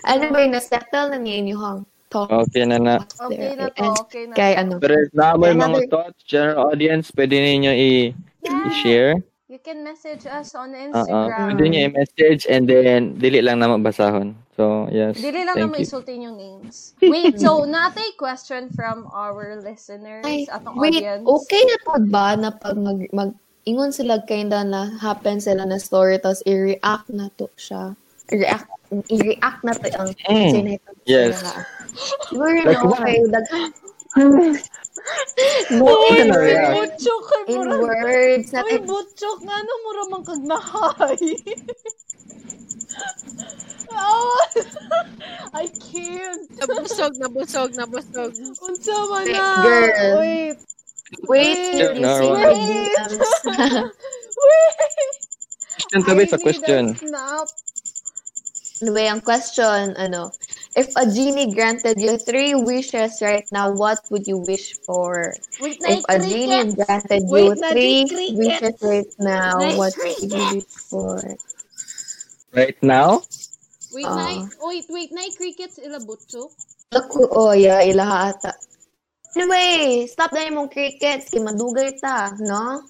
[0.04, 2.28] Ano ba yung na-settle na niya inyong talk?
[2.28, 2.96] Okay na na.
[3.20, 4.34] Okay na to, okay na.
[4.36, 8.12] Kay ano, Pero na may Another- mga thoughts, general audience, pwede ninyo i-
[8.72, 9.24] i-share.
[9.60, 10.88] You can message us on Oo.
[10.88, 11.52] Instagram.
[11.52, 14.32] Pwede nyo i-message and then dili lang na mabasahon.
[14.56, 15.20] So, yes.
[15.20, 16.96] Dili lang naman isultin yung names.
[17.04, 21.28] Wait, so natay question from our listeners, ay, atong wait, audience.
[21.28, 23.36] okay na po ba na pag mag, mag
[23.68, 28.00] ingon sila kinda na happen sila na story tapos i-react na to siya.
[28.32, 28.72] I-react,
[29.12, 30.52] i-react na to ang Mm.
[30.56, 30.90] sinayto.
[31.04, 31.44] Yes.
[32.32, 33.04] Siguro what?
[33.04, 33.76] okay, daghan.
[35.72, 36.52] no, ano words.
[36.52, 36.74] yan?
[36.76, 37.82] Butchok kay In murag.
[37.82, 38.50] words.
[38.54, 41.20] Not in, butchok nga no mura man kag nahay.
[43.92, 44.38] oh,
[45.62, 46.46] I can't.
[46.60, 48.32] Nabusog, nabusog, nabusog.
[48.62, 49.46] Unsa man Wait, na?
[49.64, 50.18] girl.
[50.20, 50.58] Wait.
[51.28, 53.30] wait, Yeah, my DMs.
[54.38, 54.80] Wait.
[55.90, 56.84] Question to I sa question.
[56.96, 57.48] snap.
[58.80, 60.32] Anyway, ang question, ano,
[60.76, 65.34] if a genie granted you three wishes right now, what would you wish for?
[65.62, 66.86] Wait If a genie cricket.
[66.86, 68.38] granted you Wait three cricket.
[68.38, 70.56] wishes right now, Nice what would you cricket.
[70.56, 71.18] wish for?
[72.54, 73.22] Right now?
[73.94, 74.46] Wait na.
[74.62, 76.54] Wait, wait na crickets ila butchok.
[76.94, 78.52] Ako, oh yeah, ilaha ata.
[79.38, 82.82] Anyway, stop na yung crickets, kay madugay ta, no?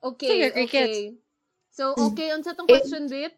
[0.00, 0.92] Okay, Sige, okay.
[1.72, 3.32] So, okay, unsa tong Eh, question, Bit?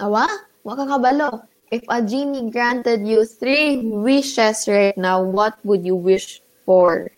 [0.00, 0.28] Awa?
[0.64, 1.55] Makakabalo.
[1.70, 7.10] If a genie granted you three wishes right now, what would you wish for?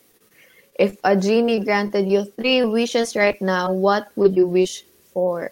[0.79, 5.51] If a genie granted you three wishes right now, what would you wish for?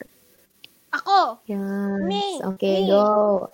[0.95, 1.61] Ako, Yes.
[2.09, 2.89] Me, Okay, me.
[2.89, 3.51] go.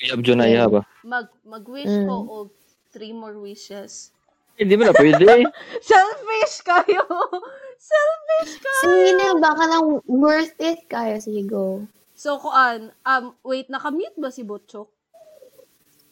[0.00, 0.80] Iyab dyan na iya ba?
[1.04, 2.04] mag mag-wish Mm.
[2.08, 2.48] ko og
[2.92, 4.12] three more wishes.
[4.56, 5.44] Hindi mo na pwede.
[5.84, 7.04] Selfish kayo!
[7.90, 8.80] Selfish kayo!
[8.80, 11.20] Sino ba ka nang worth it kaya?
[11.20, 11.84] Sige, go.
[12.16, 14.88] So, kuan, um, wait, nakamute ba si Butchok?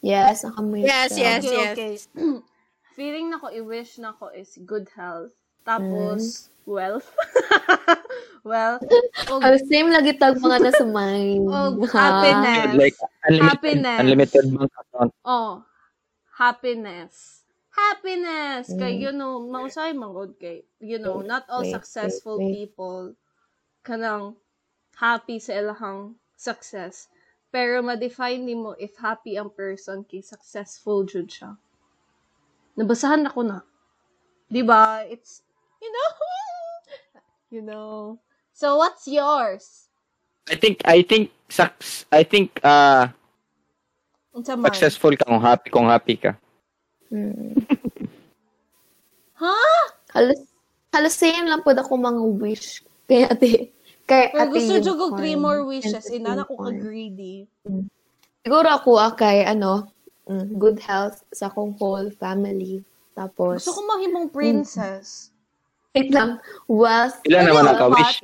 [0.01, 1.15] Yes, nakamute Yes, ka.
[1.17, 1.43] yes.
[1.43, 1.93] Okay, okay.
[2.95, 5.33] Feeling na ko, i-wish na ko is good health.
[5.65, 7.09] Tapos, wealth.
[8.45, 8.79] well,
[9.27, 11.45] og, Oh, same lagi tag mga nasa mind.
[11.49, 12.05] og Ha?
[12.05, 12.75] happiness.
[12.79, 12.97] like,
[13.27, 13.97] unlimited, Happiness.
[13.97, 15.11] unlimited bank account.
[15.25, 15.65] Oh,
[16.37, 17.43] happiness.
[17.75, 18.71] Happiness!
[18.71, 18.79] Mm.
[18.79, 22.55] Kay, you know, mausay mangod kay, you know, not all Wait, successful wait, wait.
[22.55, 23.15] people
[23.83, 24.35] kanang
[24.99, 27.07] happy sa ilahang success.
[27.51, 31.55] Pero ma-define ni mo if happy ang person kay successful jud siya.
[32.75, 33.59] Nabasahan ako na.
[34.51, 35.07] 'Di ba?
[35.07, 35.39] It's
[35.79, 36.11] you know,
[37.55, 38.19] you know.
[38.55, 39.87] So what's yours?
[40.45, 43.09] I think, I think, sucks, I think, uh,
[44.29, 44.69] Unsa man?
[44.69, 46.31] successful ka kung happy, kung happy ka.
[47.09, 47.55] Hmm.
[49.35, 49.51] Ha?
[50.15, 50.47] Halos,
[50.95, 52.79] halos same lang po ako mga wish.
[53.03, 53.74] Kaya ate,
[54.05, 56.09] kay Pero gusto yung jud ko three more wishes.
[56.13, 57.49] Inana ko ka greedy.
[58.45, 59.89] Siguro ako ah, kay ano,
[60.29, 62.85] mm, good health sa akong whole family.
[63.17, 65.31] Tapos, Gusto ko mahimong princess.
[65.95, 66.37] wait lang,
[66.67, 67.17] wealth.
[67.25, 68.15] Ilan naman wealth, naka-wish?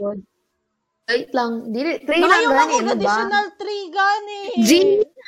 [1.10, 2.96] Wait lang, dili, three lang gani, ako ano ba?
[2.96, 4.42] additional three gani.
[4.62, 4.72] G,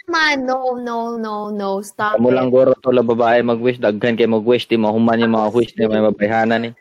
[0.07, 2.35] man, no, no, no, no, stop Amo it.
[2.37, 5.87] lang guro to la babae mag-wish daghan kay mag-wish di mahuman yung mga wish ni
[5.89, 6.71] may mabayhanan ni.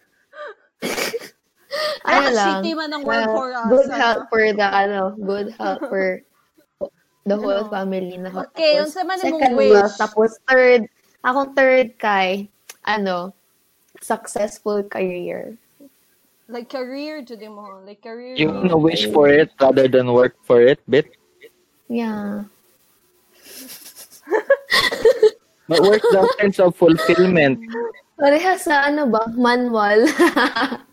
[2.02, 3.68] Ano lang, city man ang word uh, for us.
[3.70, 3.98] good ano?
[3.98, 6.06] health for the, ano, good health for
[7.30, 7.70] the whole Ano?
[7.70, 8.30] family na.
[8.50, 9.70] Okay, Tapos, unsa man imong second wish?
[9.70, 10.80] wealth, tapos third,
[11.22, 12.50] akong third kay,
[12.82, 13.30] ano,
[14.02, 15.54] successful career.
[16.50, 17.80] Like career to mo.
[17.86, 18.34] Like career.
[18.36, 21.08] You wanna wish for it rather than work for it, bit?
[21.88, 22.44] Yeah.
[25.70, 27.62] But work the sense of fulfillment.
[28.20, 30.04] Pareha sa ano ba, manual.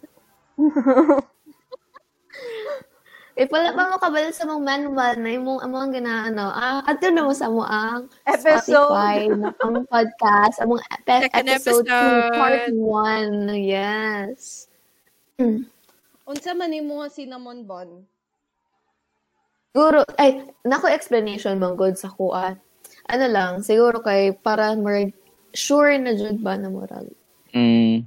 [3.34, 6.51] Eh, pala pa mo kabalo sa mga manual na yung among ginaano.
[6.51, 8.68] Ah, ato na mo sa mo ang Episode.
[8.68, 12.36] Spotify na ang podcast, among epi- Second episode 2, episode.
[12.36, 13.55] part 1.
[13.55, 14.68] Yes.
[16.28, 18.03] Unsa man imo nga cinnamon bun?
[19.72, 22.60] Siguro, ay, nako explanation mong good sa kuha.
[23.07, 25.16] Ano lang, siguro kay para more
[25.55, 27.07] sure na jud ba na moral
[27.49, 28.03] Mm.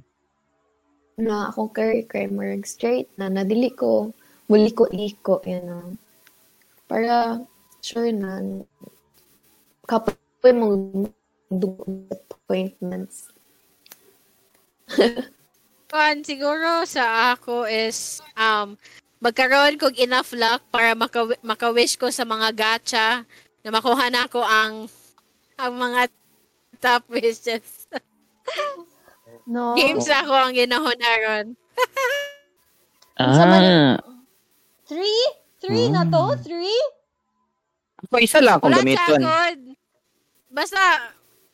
[1.17, 4.09] Na career kay more straight na nadili ko
[4.49, 5.85] muliko-liko yun know.
[6.89, 7.41] para
[7.79, 8.41] sure na
[9.85, 11.09] kapoy mong
[12.09, 13.29] appointments
[15.89, 18.75] Kuan siguro sa ako is um
[19.23, 23.23] magkaroon kog enough luck para maka- maka-wish ko sa mga gacha
[23.63, 24.91] na makuha na ko ang
[25.55, 26.11] ang mga
[26.83, 27.87] top wishes.
[29.47, 29.75] No.
[29.75, 31.45] Games ako ang ginahunaron.
[33.13, 34.01] Ah.
[34.89, 35.21] Three?
[35.61, 36.33] Three na to?
[36.41, 36.81] Three?
[38.09, 39.21] Ako isa lang akong gamiton.
[39.21, 39.57] akon.
[40.49, 40.81] Basta,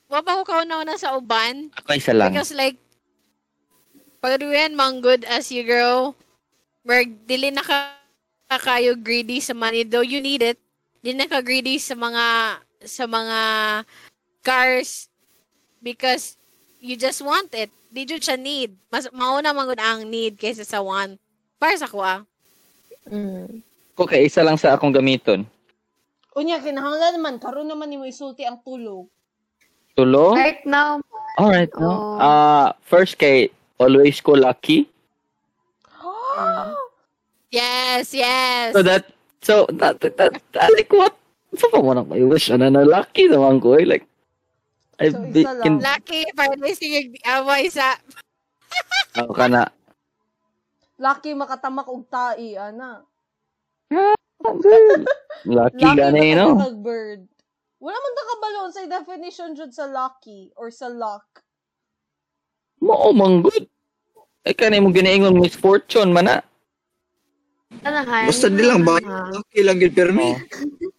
[0.08, 1.68] wapa ko kauna-una sa uban.
[1.84, 2.32] Ako isa lang.
[2.32, 2.80] Because like,
[4.24, 6.16] pagduyan mang good as you grow,
[6.88, 7.92] merg, dili na ka
[8.50, 10.58] ka kayo greedy sa money, though you need it.
[11.04, 12.56] Dili na ka greedy sa mga,
[12.88, 13.40] sa mga
[14.42, 15.12] cars
[15.84, 16.39] because
[16.80, 17.72] you just want it.
[17.92, 18.76] Di jud siya need.
[18.92, 21.20] Mas mauna man gud ang need kaysa sa want.
[21.60, 22.24] Para sa ko ah.
[23.08, 23.64] mm.
[23.96, 25.44] Ako kay isa lang sa akong gamiton.
[26.40, 27.36] Unya, kinahanglan naman.
[27.36, 29.12] Karoon naman ni mo isulti ang tulog.
[30.00, 30.32] Tulo?
[30.40, 31.04] right now
[31.40, 31.88] Alright, no.
[31.88, 32.18] Oh.
[32.20, 33.48] Ah, first kay
[33.80, 34.92] always ko lucky.
[37.50, 38.78] Yes, yes.
[38.78, 39.10] So that
[39.42, 41.18] so that that, that, that like what?
[41.58, 43.90] Sa pa mo nang may wish na na lucky naman ko eh.
[43.90, 44.06] like
[45.00, 45.64] I So, be, isa lang.
[45.64, 47.96] can, Lucky para sige away sa
[49.16, 49.64] ako ka na.
[51.00, 53.08] Lucky makatamak og tai, ana.
[55.48, 56.54] Lucky gani no.
[56.54, 57.22] makatamak og bird.
[57.80, 61.24] Wala man ta kabalon sa definition jud sa lucky or sa luck.
[62.84, 63.72] Mao man good.
[64.44, 66.38] Eh kanay mo ginaingon misfortune man na.
[67.80, 68.28] Tanahan.
[68.28, 69.00] Basta di lang ba?
[69.00, 69.32] Ah.
[69.32, 70.36] Okay lang pero Oh.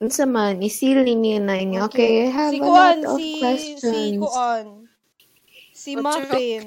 [0.00, 1.84] Unsa man, isili niyo na inyo.
[1.84, 4.16] Okay, I have Si a Kuan, lot of si, si questions.
[4.16, 4.66] Kuan.
[5.76, 6.62] Si What's your- Muffin.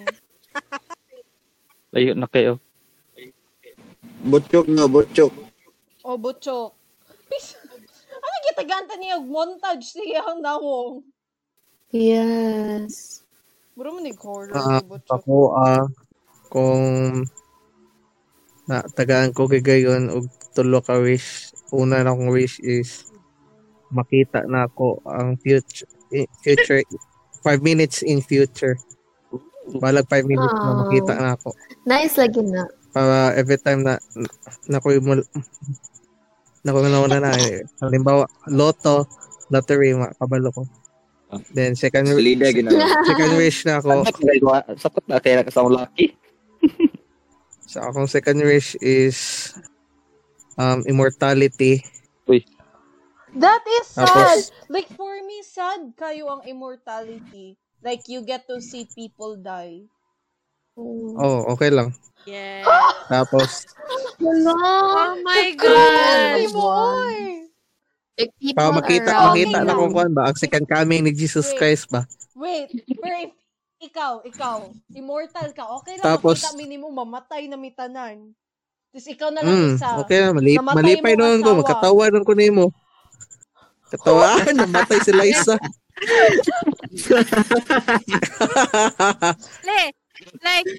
[1.93, 2.61] Layo na kayo.
[4.23, 5.33] Butchok nga, butchok.
[6.05, 6.77] O Butchok.
[7.25, 7.57] Pis,
[8.23, 11.01] ano gitaganta niya montage siya ang nawong.
[11.89, 13.21] Yes.
[13.73, 15.09] Buro man ni horror Ah, si Butchok.
[15.09, 15.83] ako ah
[16.53, 16.85] kung
[18.69, 23.09] na tagaan ko kay gayon og tulo ka wish una na akong wish is
[23.93, 26.81] makita na ako ang future i- future
[27.45, 28.75] 5 minutes in future
[29.79, 30.79] balag 5 minutes na Wow.
[30.85, 31.49] makita na ako
[31.85, 32.67] Nice lagi na.
[32.93, 33.97] para every time na
[34.67, 35.17] na ko mo
[36.63, 37.63] na ko na na na eh.
[37.79, 39.07] halimbawa loto
[39.49, 40.63] lottery makabalo ko
[41.57, 42.77] then second ginawa.
[43.09, 44.05] second wish na ako
[44.77, 46.13] Sapat na na kayo nakasama lucky.
[47.73, 49.49] Sa akong second wish is
[50.61, 51.81] um immortality.
[53.33, 54.07] That is sad.
[54.07, 57.57] Tapos- like for me, sad kayo ang immortality.
[57.81, 59.89] Like you get to see people die.
[60.73, 61.93] Oh, okay lang.
[62.25, 62.65] Yes.
[63.13, 63.67] Tapos
[64.17, 64.55] Hello.
[64.55, 66.39] Oh my God.
[66.49, 67.21] mo, oy.
[68.15, 71.49] Like people para makita around makita na kung kuan ba ang second coming ni Jesus
[71.51, 71.57] Wait.
[71.57, 72.05] Christ ba.
[72.33, 73.33] Wait, pero if
[73.83, 74.57] ikaw, ikaw,
[74.95, 78.31] immortal ka, okay lang Tapos- makita minimum mamatay na mitanan.
[78.93, 79.89] Tapos ikaw na lang Mm, isa.
[79.99, 82.69] okay na mali, Namatay malipay noon ko magkatawa nun ko nimo.
[83.93, 85.55] Katawaan, namatay sila isa.
[89.63, 89.81] Le,
[90.41, 90.69] like,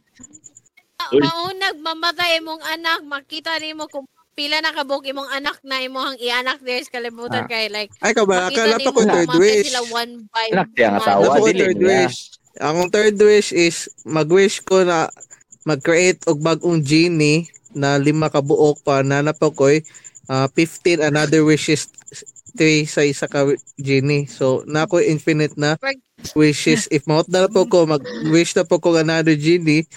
[1.12, 1.20] Uy.
[1.20, 6.58] maunag mamatay imong anak, makita nimo kung pila na kabuk imong anak na imong ianak
[6.58, 7.48] there's kalibutan Ah.
[7.48, 9.66] kay like Ay ka ba, makita akala ko third mamatay wish.
[9.70, 11.86] sila one by Anak ang dili third niya.
[12.02, 12.18] wish.
[12.54, 15.06] Akong third wish is mag-wish ko na
[15.62, 19.86] mag-create og bagong genie na lima ka buok pa na napakoy
[20.26, 21.86] ah 15 another wish is
[22.54, 24.30] 3 sa isa ka genie.
[24.30, 25.74] So na ako infinite na
[26.38, 26.86] wishes.
[26.88, 29.90] If maot na po ko mag-wish na po ko another genie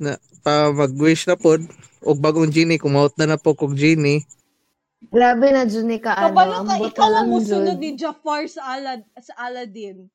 [0.00, 1.60] na pa mag-wish na po
[2.00, 4.24] og bagong genie kung maot na na po kog genie.
[5.12, 9.00] Grabe na dyan ni ka, ano, Kabalo ka, ikaw ang musunod ni Jafar sa, Alad
[9.16, 10.12] sa Aladdin.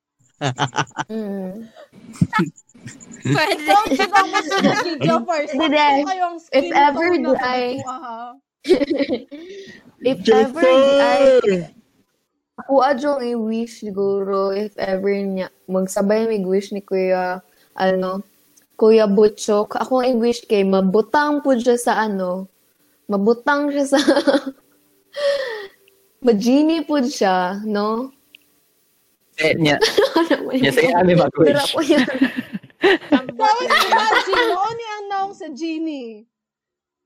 [1.10, 1.66] Mm.
[3.34, 3.66] Pwede.
[3.66, 5.42] Ikaw ang musunod ni Jafar.
[5.50, 5.66] Hindi,
[6.62, 7.10] If ever
[7.42, 7.82] I-?
[10.06, 10.70] If ever
[11.02, 11.75] ay
[12.56, 17.43] ako adjong i-wish siguro if ever niya magsabay mig wish ni Kuya
[17.76, 18.24] ano
[18.80, 22.47] Kuya Butchok ako i-wish kay mabutang po siya sa ano
[23.12, 23.99] mabutang siya sa
[26.26, 28.10] Magini po siya, no?
[29.38, 29.78] Eh, niya,
[30.18, 31.62] Ano niya sa ami Pero mag-wish.
[31.70, 32.08] ako yun.
[33.14, 36.26] Tapos imagine, mo ni ang naong sa genie.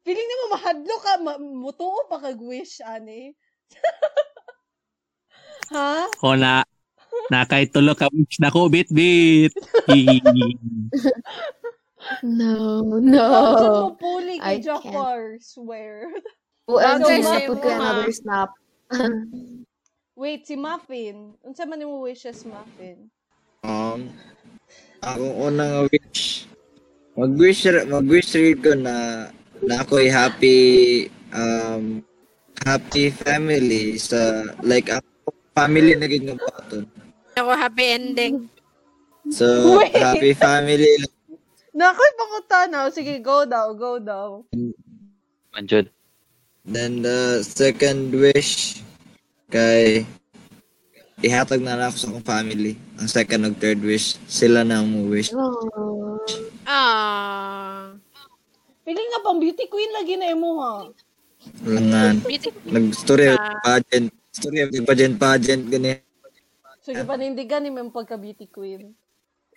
[0.08, 3.36] Feeling na mo mahadlo ka, ma- mutuo pa kag-wish, ani.
[5.74, 6.10] ha?
[6.26, 6.66] O na,
[7.32, 9.54] nakay tulo ka wish na ko, bit bit.
[12.24, 13.30] No, no.
[13.92, 16.10] mo puli Oh, I kay Jafar, swear.
[16.70, 18.06] OMG, na put ko ha?
[18.10, 18.50] snap.
[20.20, 21.34] Wait, si Muffin.
[21.42, 23.10] Unsa man yung wishes, Muffin?
[23.64, 24.12] Um,
[25.02, 26.46] akong unang wish,
[27.16, 29.28] mag-wish, mag-wish rin ko na,
[29.64, 30.60] na ako'y happy,
[31.32, 32.04] um,
[32.68, 35.09] happy family sa, like, ako,
[35.60, 36.84] family na gid ng paton.
[37.36, 38.36] Ako happy ending.
[39.30, 39.93] So, Wait.
[39.95, 40.88] happy family.
[41.76, 42.89] Nakoy pakutana.
[42.89, 44.41] Sige, go daw, go daw.
[45.53, 45.91] Manjud.
[46.66, 48.84] Then, the second wish,
[49.49, 50.03] kay,
[51.20, 52.74] ihatag na lang ako sa akong family.
[52.99, 55.32] Ang second ug third wish, sila na ang wish.
[55.36, 56.20] Oh.
[56.64, 57.95] Ah.
[58.86, 60.89] Piling nga pang beauty queen lagi na imo ha.
[61.64, 62.22] Langan.
[62.26, 62.49] Beauty.
[62.68, 63.55] Nag-story of Ah.
[63.64, 64.10] pageant.
[64.40, 66.00] Story of the pageant, pageant, gani.
[66.80, 68.96] Sige, panindigan ni mong pagka beauty queen.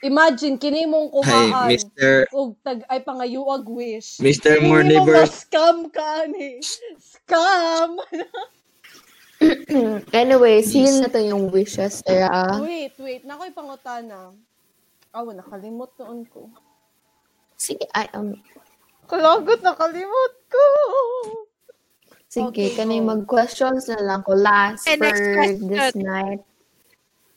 [0.03, 1.69] Imagine, kini mong Hi, kuhaan.
[1.71, 2.27] Mr.
[2.35, 4.19] Og tag ay pangayuag wish.
[4.19, 4.59] Mr.
[4.59, 5.47] Kini mo Morniverse.
[5.47, 6.59] scam ka ni.
[6.99, 7.91] Scam!
[10.15, 12.63] Anyway, seal na to yung wishes, Sarah.
[12.63, 13.23] wait, wait.
[13.27, 14.31] Nakoy pangutana.
[15.11, 16.47] Aw, nakalimot noon ko.
[17.59, 18.39] Sige, I, um,
[19.11, 20.67] Kalagot, nakalimot ko.
[22.33, 23.13] Sige, Okay, go.
[23.13, 26.41] mag-questions na lang ko last Okay, for this night.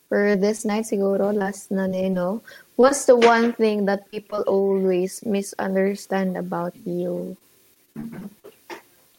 [0.08, 2.40] For this night, siguro, last na na, no?
[2.80, 7.36] What's the one thing that people always misunderstand about you?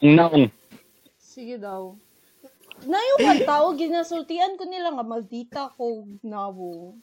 [0.01, 0.49] Naong.
[1.20, 1.93] Sige daw.
[2.85, 6.97] Na yung mga tao, ginasultian ko nila nga maldita ko nawo.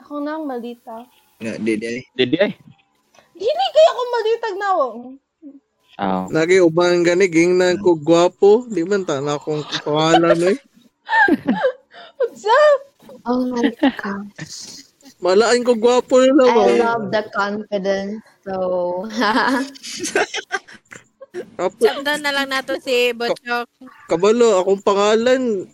[0.00, 1.04] Ako na ang maldita.
[1.40, 2.00] Nga, di di.
[2.16, 2.52] Didi ay.
[3.32, 4.86] Dili kaya ako malditag nawo.
[6.02, 6.26] Ah.
[6.34, 10.58] Lagi uban gani gingnan ko gwapo, di man ta na akong pangalan eh.
[12.18, 12.80] What's up?
[13.22, 14.90] Oh my gosh.
[15.22, 16.62] Malain ko gwapo nila ba.
[16.66, 18.18] I love the confidence.
[18.42, 19.06] So,
[21.78, 23.70] Sundan na lang nato si Botchok.
[24.10, 25.70] kabalo akong pangalan.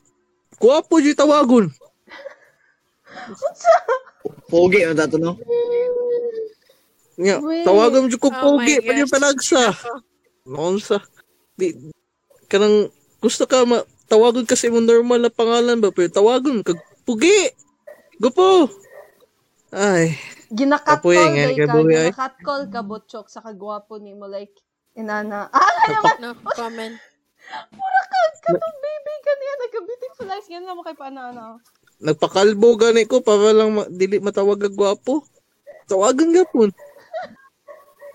[0.61, 1.73] Gwapo di tawagon.
[4.53, 5.41] Pogi, ang tato no?
[7.17, 9.09] Nga, tawagan mo jud ko Oh pogi, my pa yung
[10.49, 11.05] Noonsa.
[11.55, 11.77] Di,
[12.49, 12.89] kanang
[13.21, 17.53] gusto ka ma, tawagan kasi mo normal na pangalan ba, pero tawagan kag pugi.
[18.19, 18.67] Gupo.
[19.71, 20.17] Ay,
[20.49, 21.61] Ginakatcall Apoy, nga, day ka.
[21.69, 22.09] gabuhi, ay.
[22.11, 24.25] Ginakatcall ka, botchok, sa kagwapo ni mo.
[24.25, 24.57] Like,
[24.97, 25.53] inana.
[25.53, 26.97] Ah, No comment.
[27.71, 29.53] murakad ka tong baby ka niya.
[29.61, 30.49] Nagka-beautifulize.
[30.49, 31.23] Ganun naman kay paana.
[31.99, 35.21] nagpakalbo gani ko para lang ma, dili matawag ang gwapo.
[35.85, 36.73] Tawagan gapon.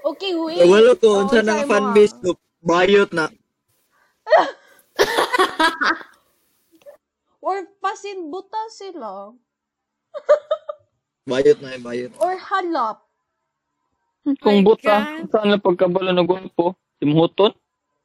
[0.03, 0.59] Okay, wait.
[0.67, 2.19] Walo ko, Oh, unsa sa'yo na mo, fanbase ah.
[2.19, 2.29] ko.
[2.59, 3.31] Bayot na.
[7.43, 9.31] Or pasin buta sila.
[11.31, 12.11] Bayot na, eh, bayot.
[12.19, 13.03] Or halap.
[14.39, 15.27] Kung my buta, God.
[15.31, 16.75] saan na pagkabalo na gwapo?
[16.99, 17.51] Timuhuton?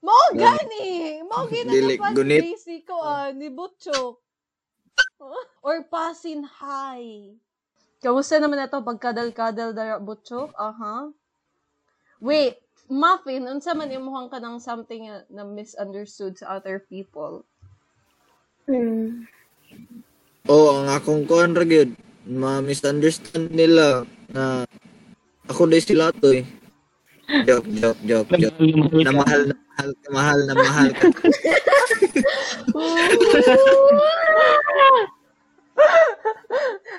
[0.02, 1.22] Mo gani!
[1.22, 2.42] Mo gani Dili, na gunit.
[2.42, 4.18] fanbase ko ah, ni Butchok.
[5.66, 7.34] Or pasin high.
[8.02, 10.54] Kamusta naman ito pagkadal-kadal dara Butchok?
[10.54, 11.10] Aha.
[12.18, 12.58] Wait,
[12.90, 17.46] Muffin, unsa man imuhang ka ng something na, na misunderstood sa other people?
[18.66, 19.28] hmm.
[20.48, 21.92] Oo, ang akong kuhan ra gyud.
[22.28, 24.64] Ma-misunderstand nila na
[25.48, 26.44] ako day sila to eh.
[27.44, 28.56] Joke, joke, joke, joke.
[29.04, 31.06] Na mahal na mahal ka, mahal na mahal ka.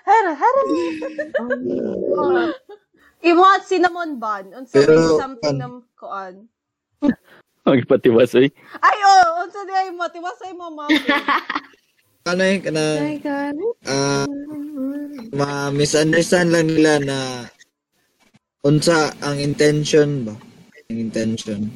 [0.06, 0.62] Hara, hara!
[3.20, 4.56] Imo at cinnamon bun.
[4.56, 5.68] Unsa Pero, something an- na
[6.00, 6.48] kuan.
[7.68, 8.50] Magpatiwas, eh.
[8.82, 10.98] Ay, oh, unsa di ay matiwasay mo mami.
[12.26, 13.56] Ano eh, Oh kana, my God.
[13.86, 14.26] ah,
[15.36, 17.18] ma-misunderstand lang nila na
[18.66, 20.34] unsa ang intention ba?
[20.90, 21.70] Ang intention.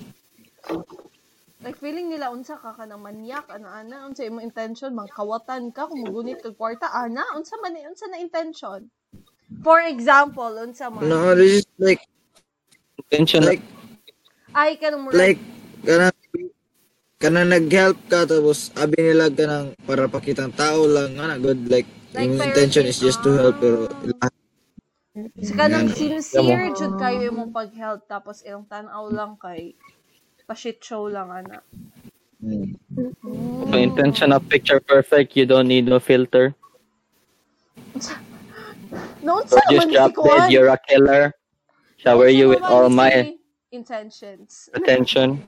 [1.63, 5.87] like feeling nila unsa ka ka ng manyak ano ana unsa imong intention mangkawatan ka
[5.87, 8.89] kung mugunit kag kwarta ana unsa man unsa na intention.
[9.63, 12.03] For example, unsa man No, this is like,
[12.99, 13.63] Intention like,
[14.53, 15.41] ay kanang murag like,
[15.81, 16.07] kana,
[17.17, 22.29] kana nag-help ka tapos abi nila kanang para pakitang tao lang nga good like, Like,
[22.29, 23.89] yung intention is just to help pero
[25.41, 26.21] sa kanang Yan.
[26.21, 29.73] sincere jud kayo imong pag-help tapos ilang tan-aw lang kay
[30.45, 31.65] pa-shit show lang ana.
[32.43, 32.75] Hmm.
[33.71, 36.53] So, intention of picture perfect, you don't need no filter.
[39.23, 41.31] No, So unsa just drop dead, you're a killer.
[41.97, 43.35] Shower you with all my
[43.71, 44.67] intentions.
[44.75, 45.47] attention.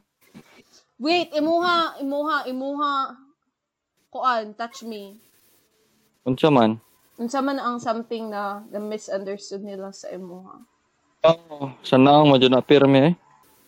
[0.95, 2.93] Wait, imuha, imuha, imuha.
[4.07, 5.19] Kuan, touch me.
[6.23, 6.79] Unsa man?
[7.19, 10.63] Unsa man ang something na, na misunderstood nila sa imuha.
[11.27, 13.13] Oh, sana mo dyan na pirmi eh.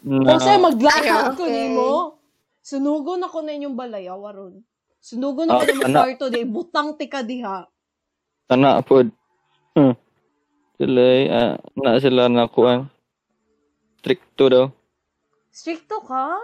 [0.07, 1.51] Na, sa'yo maglakad ko Okay.
[1.51, 2.15] nimo,
[2.63, 4.61] sunugon ako na inyong balay, awaron.
[5.03, 5.99] Sunugon ako Ah, na mo ana.
[6.05, 7.67] kwarto, di, butang tika diha.
[8.47, 9.11] sana pod.
[9.78, 9.93] Hmm.
[10.82, 12.89] Sila eh, ah, na sila na kuan.
[14.01, 14.65] Stricto daw.
[15.53, 16.41] Stricto ka?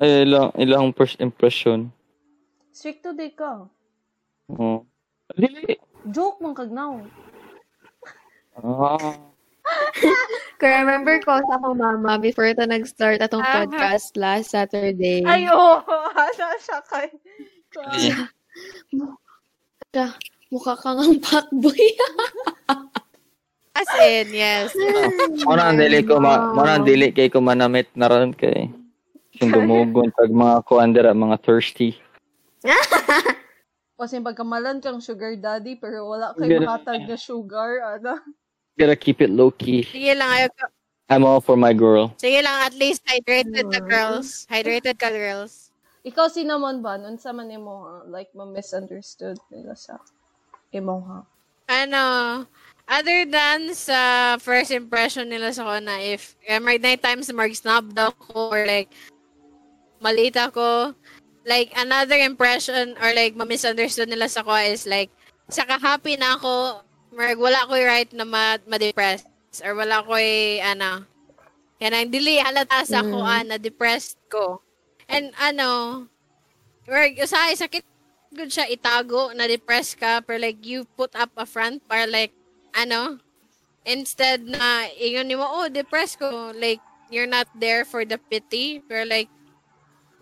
[0.00, 1.92] Ay, ilang, ilang first impression.
[2.72, 3.68] Stricto di ka.
[4.56, 4.88] Oh.
[5.36, 5.76] Dili.
[6.08, 7.04] Joke man kagnaw.
[8.56, 8.96] Ah.
[10.60, 13.68] Kaya remember ko sa akong mama before ito nag-start atong Ah.
[13.68, 15.20] podcast last Saturday.
[15.28, 15.76] Ay, oo.
[16.16, 17.08] Ano siya kay...
[19.92, 20.08] Siya,
[20.50, 21.78] mukha kang ang fuckboy.
[23.80, 24.74] As in, yes.
[25.46, 28.34] Mo na ang dili ko ma, mo na ang dili kay ko manamit na ron
[28.34, 28.68] kay
[29.40, 31.96] yung dumugon pag mga kuan dira mga thirsty.
[34.00, 36.66] Kasi pagkamalan kang sugar daddy, pero wala kay Ganun.
[36.66, 38.16] mahatag na sugar, ano?
[38.80, 39.84] Gotta keep it low key.
[39.84, 40.66] Sige lang, ayaw ka.
[41.12, 42.16] I'm all for my girl.
[42.16, 44.48] Sige lang, at least hydrated ka, girls.
[44.48, 45.68] Hydrated ka, girls.
[46.00, 46.96] Ikaw cinnamon ba?
[46.96, 47.96] Nun sa man mo, ha?
[48.08, 50.00] like, ma-misunderstood nila sa
[50.74, 51.18] imo ha?
[51.70, 52.04] Ano,
[52.90, 57.94] other than sa first impression nila sa ko na if um, right night times mag-snub
[57.94, 58.90] daw ko or like
[60.02, 60.90] malita ko,
[61.46, 65.14] like another impression or like ma-misunderstood nila sa ko is like
[65.46, 66.82] saka happy na ako,
[67.14, 69.26] marag wala ko right na ma- ma-depressed
[69.62, 71.06] or wala ko ano,
[71.78, 74.58] yan ang dili halata sa ko ah, na depressed ko.
[75.06, 76.06] And ano,
[76.90, 77.86] marag usahay sakit
[78.30, 82.30] good siya itago na depressed ka pero like you put up a front para like
[82.72, 83.18] ano
[83.82, 86.78] instead na ingon nimo oh depressed ko like
[87.10, 89.26] you're not there for the pity pero like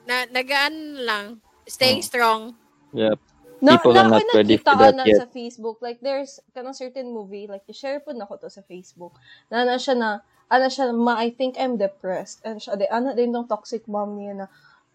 [0.09, 1.27] na nagaan lang
[1.69, 2.09] staying Oh.
[2.09, 2.41] strong
[2.97, 3.21] Yep.
[3.61, 5.19] Na, People na are not ready for that ana yet.
[5.19, 5.83] sa Facebook.
[5.83, 9.19] Like, there's kanang certain movie, like, i-share po na ko to sa Facebook.
[9.51, 12.39] Na na siya na, ana siya, ma, I think I'm depressed.
[12.47, 14.47] And siya, di, ana din tong toxic mom niya na,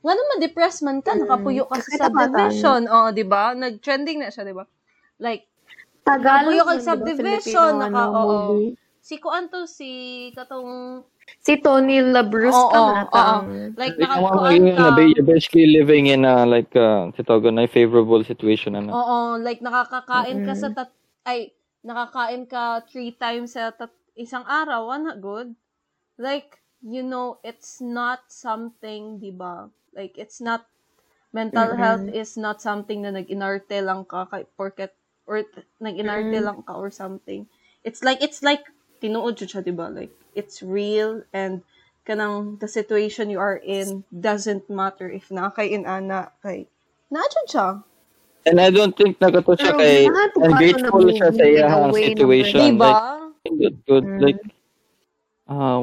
[0.04, 2.91] nga naman, depressed man ka, nakapuyo ka sa ka, subdivision.
[2.91, 3.56] Oo, di ba?
[3.56, 4.68] Nag-trending na siya, di ba?
[5.18, 5.47] Like,
[6.04, 6.51] Tagalog.
[6.51, 6.84] Yun, di ba?
[6.84, 8.38] subdivision, naka, ano, oo.
[8.51, 8.76] movie.
[9.04, 9.91] si kuan to, si,
[10.36, 11.04] katong,
[11.39, 13.12] Si Tony Labrusca Oo, na oo.
[13.12, 13.47] tang.
[13.80, 14.91] like, nakakuan ka.
[14.91, 18.91] na you're basically living in a like uh titawagan na favorable situation ano.
[18.91, 20.91] Oo, like nakakakain ka sa tat
[21.28, 21.51] ay
[21.84, 25.56] nakakain ka three times sa tat isang araw, ana good.
[26.20, 29.72] Like, you know, it's not something, 'di ba?
[29.96, 30.68] Like it's not
[31.34, 34.94] mental health is not something na nag-inarte lang ka kay porket
[35.26, 37.48] or t- nag-inarte lang ka or something.
[37.84, 38.68] It's like it's like
[39.02, 39.88] tinuod jud siya, 'di ba?
[39.90, 41.64] Like it's real and
[42.08, 46.68] kanang the situation you are in doesn't matter if na kay inana kay
[47.12, 47.68] na jud siya.
[48.46, 51.44] And I don't think nagato siya Pero kay lahat and pa grateful na siya sa
[51.48, 52.60] iyang in a way, situation.
[52.60, 52.96] Di ba?
[53.48, 54.06] Like, good, good.
[54.20, 54.40] Like,
[55.48, 55.80] ah,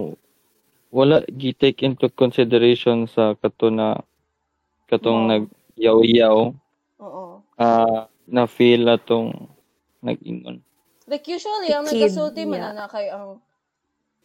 [0.90, 3.98] wala gi-take into consideration sa kato na
[4.90, 5.30] katong Oo.
[5.30, 6.38] nag-yaw-yaw
[7.00, 7.24] Oo.
[7.58, 9.50] ah na feel atong
[10.02, 10.62] nag-ingon.
[11.10, 12.74] Like usually, ang nagkasulti man yeah.
[12.74, 13.42] na kay ang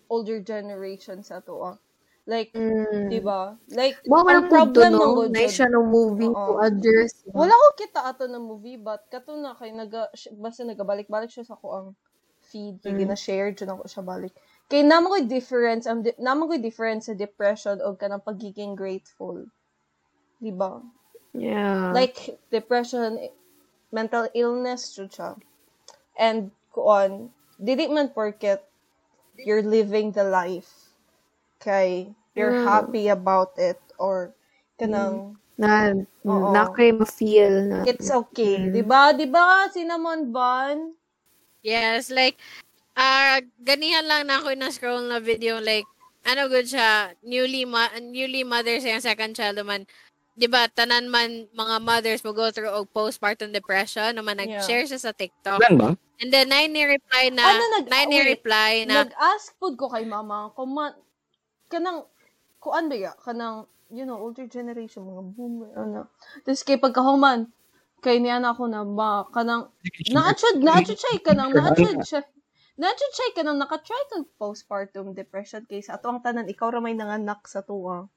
[0.09, 1.57] older generation sa to.
[1.61, 1.77] ah.
[2.25, 3.13] Like, Mm.
[3.13, 3.53] di ba?
[3.69, 5.29] Like, Wow, ang problem ng no?
[5.29, 6.33] Na siya ng movie Oo.
[6.33, 7.21] to address.
[7.29, 10.09] Wala ko kita ato ng movie, but kato na kay naga,
[10.41, 11.87] basta nagabalik-balik siya sa ko ang
[12.41, 14.33] feed, kay gina-share dyan ako siya balik.
[14.65, 19.45] Kay naman ko difference, ang di- naman ko difference sa depression o kanang pagiging grateful.
[20.41, 20.81] Di ba?
[21.35, 21.91] Yeah.
[21.91, 23.19] like depression
[23.91, 25.35] mental illness jud siya
[26.15, 28.63] and kuan dili man porket
[29.43, 30.95] you're living the life
[31.59, 32.63] kay you're Yeah.
[32.63, 34.31] happy about it or
[34.79, 35.91] kanang Na,
[36.27, 36.51] Oo.
[36.51, 37.83] na kayo ma-feel na.
[37.87, 38.67] it's okay.
[38.67, 38.75] Mm.
[38.75, 39.01] 'Di ba?
[39.15, 40.95] 'Di ba cinnamon bun?
[41.63, 42.35] Yes, like,
[42.95, 45.85] ah ganihan lang na ako na scroll na video, like,
[46.25, 49.85] ano good siya, newly, ma- newly mother sa second child man,
[50.35, 54.99] di ba, tanan man mga mothers mo go through og postpartum depression, naman nag-share siya
[54.99, 55.59] sa TikTok.
[55.61, 55.89] Ilan ba?
[56.23, 60.07] And then, nine ni-reply na, Ano nag- nine wait, ni-reply na, Nag-ask pud ko kay
[60.07, 60.95] mama kung ma-
[61.67, 62.07] kanang
[62.61, 66.09] kuan ba ya kanang you know older generation mga boomer ano.
[66.41, 67.45] Tapos kay pagkahuman
[68.01, 69.69] kay niya na ako na ba kanang
[70.09, 72.21] naachud naachud siya kanang naachud siya
[72.75, 76.93] naachud siya kanang naka-try kag postpartum depression kay sa ato ang tanan ikaw ra may
[76.93, 78.07] nanganak sa tuwa.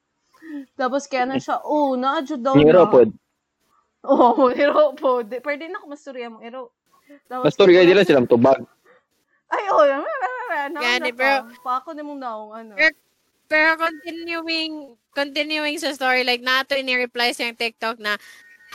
[0.74, 2.90] Tapos kaya na siya, oh, naachud daw Hero na.
[2.90, 3.10] pod.
[4.06, 5.26] Oo, hero po.
[5.26, 6.70] Di, pwede na ako masturya mo, hero.
[7.26, 8.62] Tapos, Pastor kay dila silang tubag.
[9.48, 9.80] Ay, oo.
[9.80, 12.72] Oh, Gani, pero- Pa ako na mong naong, ano.
[12.76, 13.00] Pero-
[13.48, 18.20] pero continuing, continuing sa story, like, nato ni-reply sa yung TikTok na,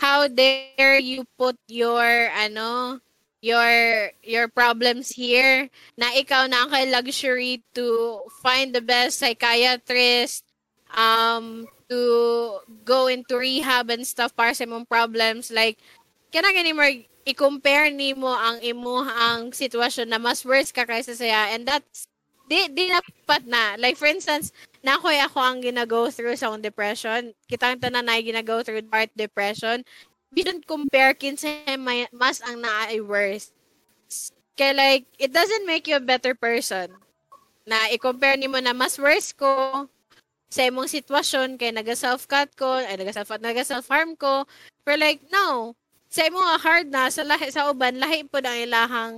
[0.01, 2.01] how dare you put your,
[2.33, 2.97] ano,
[3.43, 5.67] your your problems here
[5.99, 10.47] na ikaw na ang luxury to find the best psychiatrist
[10.95, 11.99] um to
[12.87, 15.51] go into rehab and stuff para sa mong problems.
[15.51, 15.75] Like
[16.31, 16.87] kana gani mo
[17.27, 22.07] i-compare nimo ang imo ang sitwasyon na mas worse ka kaysa saya and that's
[22.47, 23.75] di di dapat na.
[23.75, 24.55] Like for instance
[24.87, 27.35] na ako ako ang gina-go through sa depression.
[27.51, 29.83] Kitang tanan na gina-go through part depression
[30.33, 33.53] we don't compare kinsa may mas ang naa worse
[34.53, 36.89] kaya like it doesn't make you a better person
[37.63, 39.85] na i-compare nimo na mas worse ko
[40.53, 44.45] sa imong sitwasyon kay naga-self-cut ko, ay naga-self naga-self-harm ko.
[44.85, 45.73] Pero like, no.
[46.13, 49.15] Sa imong hard na, sa lahi, sa uban, lahi po ang ilahang,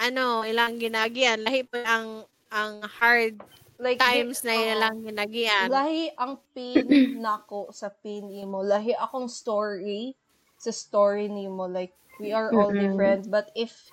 [0.00, 1.44] ano, ilang ginagian.
[1.44, 3.36] Lahi po ang, ang hard
[3.76, 4.72] like, times na oo.
[4.72, 5.68] ilang ginagian.
[5.68, 6.88] Lahi ang pain
[7.20, 8.64] nako sa pain nimo.
[8.64, 10.16] Lahi akong story
[10.64, 11.68] sa story nimo.
[11.68, 12.80] Like, we are all Mm-mm.
[12.80, 13.28] different.
[13.28, 13.92] But if,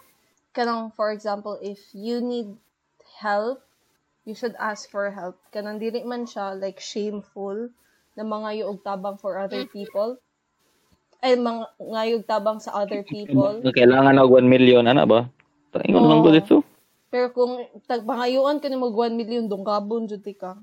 [0.56, 2.56] kanang, for example, if you need
[3.20, 3.60] help,
[4.24, 5.36] you should ask for help.
[5.52, 7.76] Kanang dili man siya, like, shameful
[8.16, 10.16] na mga yuog tabang for other people.
[11.22, 13.62] Ay, mga ngayog tabang sa other people.
[13.62, 15.30] Kailangan og 1 million ana ba?
[15.86, 16.56] Ingon lang ko dito.
[17.14, 20.58] Pero kung tagpangayuan ka ni mag 1 million, dungkabon jud ka.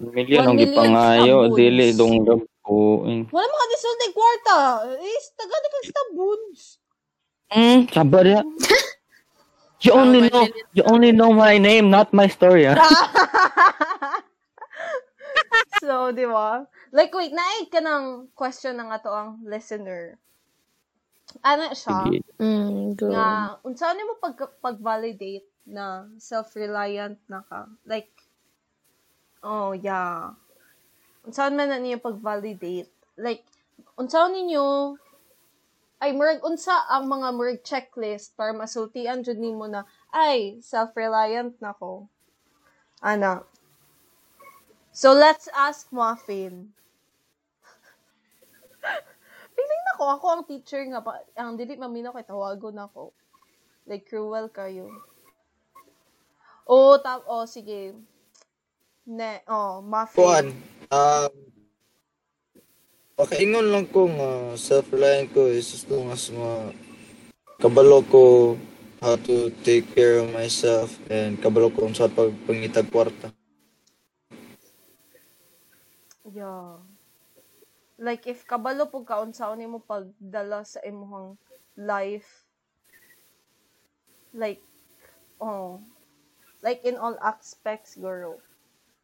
[0.00, 2.48] 1 million ang One million gipangayo sabons.
[2.68, 3.36] Dili donggab ko.
[3.36, 4.58] Wala mga disulti kwarta.
[5.00, 6.60] Eh, taga na kang stabons.
[7.48, 8.42] Mm, sabar ya.
[9.78, 10.42] You only know
[10.74, 12.66] you only know my name, not my story.
[12.66, 12.74] ah.
[15.82, 16.66] so, di ba?
[16.90, 20.18] Like, wait, naig ka ng question na nga to ang listener.
[21.46, 22.10] Ano siya?
[22.42, 23.06] Mm, go.
[23.14, 23.28] Nga,
[23.62, 27.70] unsa ni mo pag, pag-validate na self-reliant na ka?
[27.86, 28.10] Like,
[29.46, 30.34] oh, yeah.
[31.26, 32.90] Unsa man na niyo pag-validate?
[33.18, 33.42] Like,
[33.98, 34.94] unsa ninyo
[35.98, 39.82] ay murag unsa ang mga murag checklist para masultian jud nimo na
[40.14, 42.06] ay self-reliant na ko.
[43.02, 43.42] Ana.
[44.94, 46.70] So let's ask Muffin.
[49.58, 53.10] Feeling na ko ako ang teacher nga pa ang dili maminaw kay tawagon ako.
[53.90, 54.90] Like cruel kayo.
[56.68, 57.94] Oh, tap oh sige.
[59.08, 60.20] Ne, oh, Muffin.
[60.20, 60.46] Kuan,
[60.92, 61.32] um,
[63.18, 66.30] pakaingon lang ko nga self-reliant ko is as long as
[67.58, 68.54] kabalo ko
[68.98, 73.30] how to take care of myself and kabalo ko sa pagpangitag kwarta.
[76.28, 76.82] Yeah.
[77.98, 81.38] Like if kabalo pug kaon sa nimo pagdala sa imong
[81.78, 82.46] life
[84.34, 84.62] like
[85.42, 85.82] oh
[86.62, 88.42] like in all aspects girl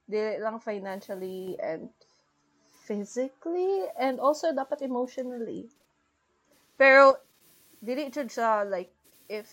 [0.05, 1.89] dili lang financially and
[2.85, 5.69] physically and also dapat emotionally.
[6.77, 7.17] Pero
[7.81, 8.93] dili jud siya like
[9.29, 9.49] if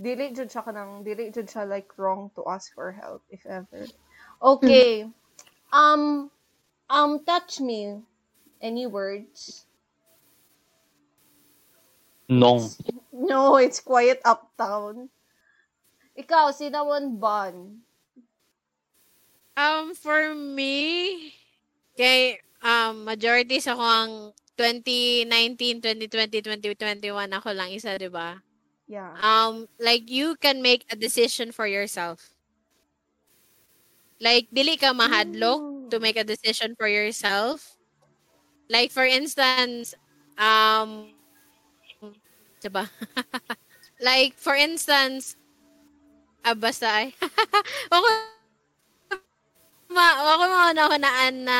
[0.00, 3.84] dili jud siya kanang dili jud siya like wrong to ask for help if ever.
[4.40, 5.04] Okay.
[5.72, 6.32] Um
[6.88, 8.00] um touch me.
[8.62, 9.66] Any words?
[12.30, 12.70] Nong.
[13.12, 15.12] no it's quiet uptown.
[16.16, 17.84] Ikaw cinnamon bun
[19.56, 21.34] Um, for me,
[21.96, 24.12] kay um, majority sa ko ang
[24.56, 28.40] 2019, 2020, 2021 ako lang isa, di ba?
[28.88, 32.32] yeah Um, like, you can make a decision for yourself.
[34.22, 37.76] Like, dili ka mahadlok to make a decision for yourself.
[38.70, 39.92] Like, for instance,
[40.38, 41.12] um,
[42.62, 42.86] diba?
[44.00, 45.36] like, for instance,
[46.46, 47.06] ah, basta ay,
[47.94, 48.06] ako,
[49.92, 51.58] ma ako mga hunaan na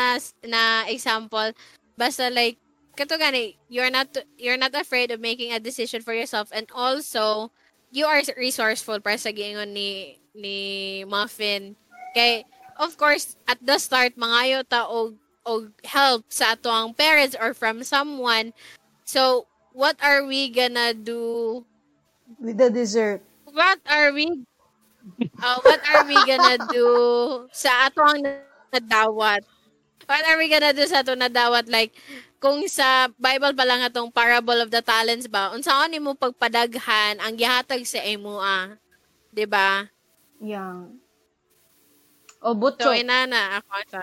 [0.48, 1.52] na example
[1.96, 2.58] basta like
[2.96, 7.52] kato gani you're not you're not afraid of making a decision for yourself and also
[7.92, 10.58] you are resourceful para sa giingon ni ni
[11.04, 11.76] Muffin.
[12.16, 12.44] Kay
[12.80, 17.52] of course at the start mangayo ta og og help sa ato ang parents or
[17.52, 18.56] from someone.
[19.04, 19.44] So
[19.76, 21.62] what are we gonna do?
[22.40, 23.20] With the dessert.
[23.52, 24.44] what are we
[25.42, 26.88] uh, what are we gonna do
[27.50, 28.22] sa ato ang
[28.70, 29.42] nadawat?
[30.06, 31.70] What are we gonna do sa ato nadawat?
[31.70, 31.94] Like,
[32.42, 37.34] kung sa Bible pa lang atong parable of the talents ba, unsaon nimo pagpadaghan ang
[37.38, 38.74] gihatag sa imo ah.
[39.30, 39.86] 'Di ba?
[40.42, 40.90] Yeah.
[42.42, 42.98] O, So, butchok.
[42.98, 44.02] inana ako sa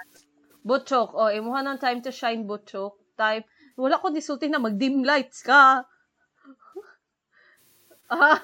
[0.64, 1.16] Butchok.
[1.16, 2.96] O, imuha ng time to shine, butchok.
[3.20, 3.44] Time.
[3.76, 5.84] Wala ko disulti na mag-dim lights ka.
[8.16, 8.40] ah,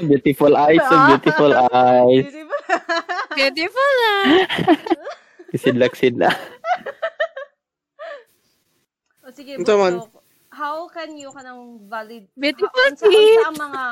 [0.00, 2.26] Beautiful eyes, so beautiful eyes.
[3.36, 4.24] beautiful ah.
[5.50, 6.36] Kisidlak-sidlak.
[9.20, 9.94] O, sige, Ito man.
[10.50, 12.26] How can you kanang valid...
[12.34, 13.06] Beautiful ha- unsa,
[13.46, 13.82] ang mga...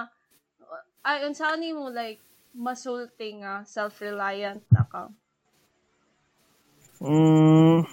[1.07, 2.19] Ay, unsa ni mo, like,
[2.51, 5.15] masulting nga, self-reliant na ka?
[6.99, 7.87] Mm,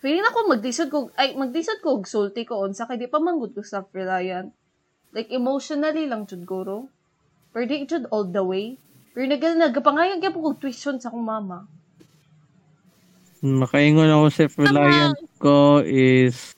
[0.00, 3.52] Feeling ako magdisod ko, ay, magdisod ko og sulti ko unsa kay di pa manggod
[3.52, 4.48] ko self-reliant.
[5.10, 6.86] Like, emotionally lang jud guro.
[7.50, 8.78] Pero di jud all the way.
[9.10, 11.66] Pero nagal nagapangayag gyapon kog tuition sa akong mama.
[13.40, 16.52] makaingon ako self-reliant ko is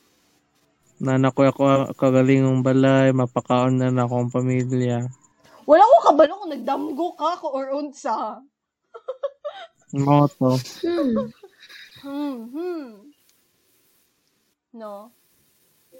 [1.02, 5.06] na ko ako kagalingong balay, mapakaon na na akong pamilya.
[5.66, 8.38] Wala ko kabalo kung nagdamgo ka ko or unsa.
[9.98, 10.58] Mo to.
[10.82, 11.30] Hmm.
[12.02, 12.86] Hmm, hmm.
[14.74, 15.10] No.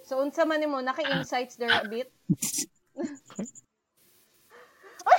[0.02, 2.10] So, unsa man nimo naka-insights there a bit?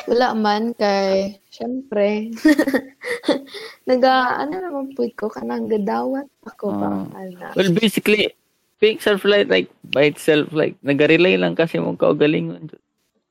[0.08, 2.32] Wala man kay, syempre,
[3.88, 7.24] naga, ano naman po ko, kanang gadawat ako ba, Ah.
[7.24, 7.56] ana.
[7.56, 8.36] Well, basically,
[8.84, 12.68] being self-reliant, like, by itself, like, nag-rely lang kasi mong kaugalingon.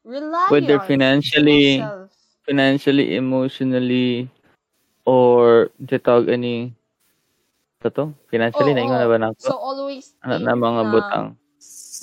[0.05, 2.09] Rely Whether on financially, yourself.
[2.49, 4.29] financially, emotionally,
[5.05, 6.73] or tawag ani
[7.83, 8.05] ito to?
[8.33, 9.59] Financially, Oo, naingon na ba na So, ako?
[9.61, 11.29] always Ano na mga na butang?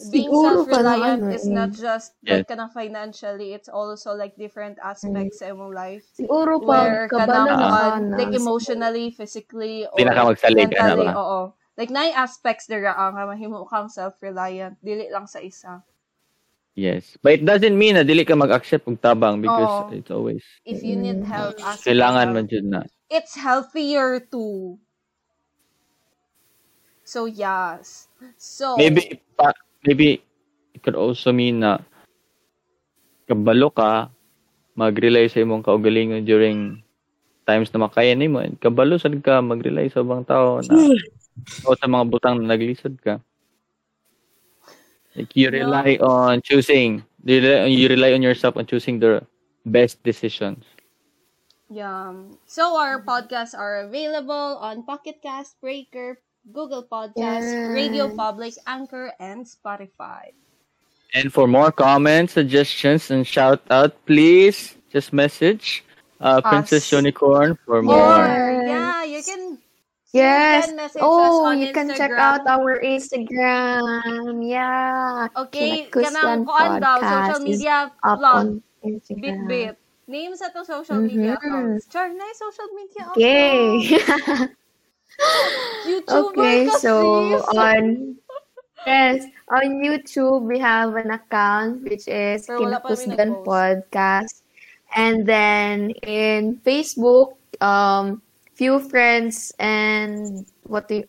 [0.07, 1.51] Being Siguro ka na, self-reliant ano, is eh.
[1.51, 6.07] not just like kanang financially, it's also like different aspects sa imong life.
[6.15, 7.67] Siguro Where pag kanang kabalo na
[7.99, 11.19] on, like emotionally, physically, or na ka mentally, ba?
[11.19, 11.41] oo.
[11.79, 14.75] Like, nine aspects dira ang mahimo kang self-reliant.
[14.83, 15.79] Dili lang sa isa.
[16.75, 17.15] Yes.
[17.23, 19.95] But it doesn't mean na dili ka mag-accept og tabang because Oo.
[19.95, 22.35] it's always If you need help, ask for kailangan help.
[22.35, 22.83] man jud na.
[23.07, 24.79] It's healthier too.
[27.07, 28.11] So, yes.
[28.37, 29.49] So, Maybe pa,
[29.85, 30.19] maybe
[30.73, 31.79] it could also mean na
[33.29, 34.09] kabalo ka
[34.73, 36.81] mag-rely sa imong kaugalingon during
[37.45, 40.75] times na makaya nimo and kabalo sad ka mag-rely sa ubang tao na
[41.65, 43.19] o sa mga butang na naglisod ka.
[45.17, 49.25] Like you rely on choosing, you rely, you rely on yourself on choosing the
[49.65, 50.63] best decisions.
[51.69, 52.13] Yeah.
[52.45, 57.73] So our podcasts are available on Pocket Cast, Breaker, Google Podcasts, Yes.
[57.73, 60.33] Radio Public, Anchor, and Spotify.
[61.13, 65.83] And for more comments, suggestions, and shout out, please just message
[66.21, 68.25] uh, Princess Unicorn for Or, more.
[68.65, 69.57] yeah, you can
[70.11, 70.65] Yes.
[70.69, 74.41] You can Oh, on you can check out our Instagram.
[74.41, 75.29] Yeah.
[75.37, 78.47] Okay, Kinakusgan kanang kuan daw, social media Up plug, on
[78.81, 79.21] Instagram.
[79.45, 79.73] bit-bit.
[80.09, 81.45] Name sa to social media Mhm.
[81.45, 81.85] accounts.
[81.93, 84.49] Char, na yung social media Okay.
[85.85, 86.93] YouTuber okay, ka, so
[87.53, 88.15] on
[88.87, 93.43] Yes, on YouTube we have an account which is Pero wala pa kami Kinakusgan.
[93.43, 94.41] Podcast.
[94.95, 98.23] And then in Facebook, um,
[98.55, 101.05] few friends and what do you,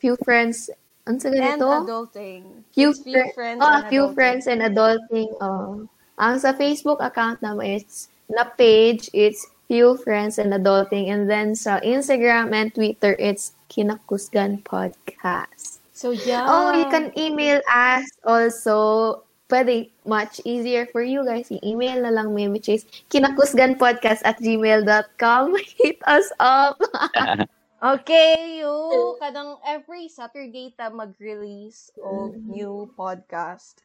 [0.00, 0.72] few friends,
[1.06, 1.68] ano sa And ganito?
[1.84, 2.64] adulting.
[2.72, 4.14] Few, It's few fri- friends oh, and few adulting.
[4.16, 5.30] friends and adulting.
[5.44, 5.86] Oh.
[6.18, 11.14] Ang sa Facebook account naman is na page, it's few friends and adulting.
[11.14, 15.78] And then sa Instagram and Twitter, it's Kinakusgan Podcast.
[15.94, 16.42] So, yeah.
[16.50, 19.22] Oh, you can email us also.
[19.50, 21.50] Pwede, much easier for you guys.
[21.50, 25.58] I-email na lang may which is kinakusganpodcast at gmail.com.
[25.78, 26.78] Hit us up.
[27.80, 33.80] Okay, you kadang every Saturday ta mag-release of new podcast.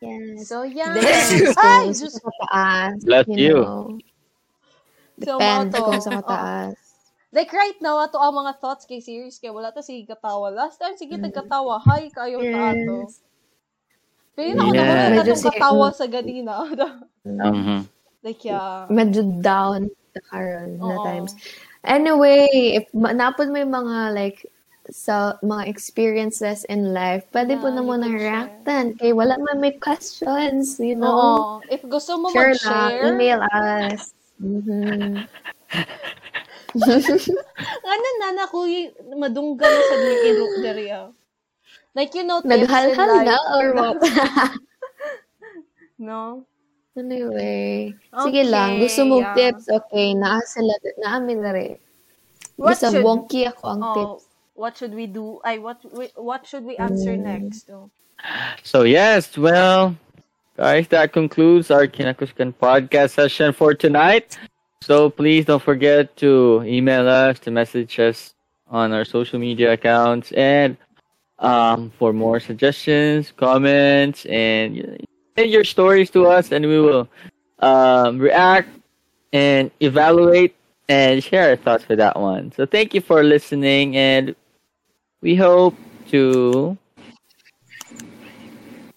[0.00, 0.48] yes.
[0.48, 0.96] So yeah.
[1.60, 3.60] Ay, Diyos sa kataas, Bless you.
[3.60, 4.13] know, So,
[5.16, 5.86] depende mo to.
[5.86, 6.74] kung sa kataas.
[7.34, 10.54] Like right now, ato ang mga thoughts kay series kay wala ta sige katawa.
[10.54, 11.82] Last time sige tagkatawa.
[11.82, 12.94] Hi kayo ta ato.
[13.02, 13.18] Yes.
[14.32, 14.86] Pero ako Yes.
[14.86, 16.54] na Medyo atong si- katawa sa ganina.
[17.26, 17.90] Mhm.
[18.22, 18.86] like yeah.
[18.86, 19.90] Medyo down.
[20.14, 21.34] nakita karon na times.
[21.82, 22.46] Anyway,
[22.78, 24.46] if ma- napod may mga like
[24.86, 28.14] sa mga experiences in life, pwede po Na na mo share.
[28.14, 28.94] reactan.
[28.94, 31.10] Kay wala man may questions, you know?
[31.10, 31.66] Oo.
[31.66, 34.13] If gusto mo Share lang, mag-share, email us.
[34.42, 35.26] Mhm.
[37.84, 38.66] Ano na na ko
[39.14, 41.08] madunggan na sa niliro diri ah.
[41.94, 43.98] Like you know, tips in Naghalhal na or what?
[45.94, 46.42] No?
[46.98, 47.94] anyway,
[48.26, 48.78] sige lang.
[48.78, 49.34] Okay, Gusto mo yeah.
[49.34, 49.66] tips?
[49.70, 51.74] Okay, naa sila, naamin na rin.
[52.58, 54.26] What Bisa should- wonky ako ang Oh, tips.
[54.54, 55.38] what should we do?
[55.46, 55.78] Ay, what
[56.18, 57.66] what should we answer next?
[57.70, 57.90] Oh.
[58.62, 59.94] So yes, well,
[60.56, 64.38] guys, that concludes our Kinakuskan podcast session for tonight.
[64.82, 68.34] So please don't forget to email us, to message us
[68.68, 70.76] on our social media accounts, and
[71.38, 75.02] um, for more suggestions, comments, and
[75.36, 77.08] send your stories to us, and we will
[77.58, 78.68] um, react
[79.32, 80.54] and evaluate
[80.88, 82.52] and share our thoughts for that one.
[82.52, 84.36] So thank you for listening, and
[85.20, 85.74] we hope
[86.08, 86.78] to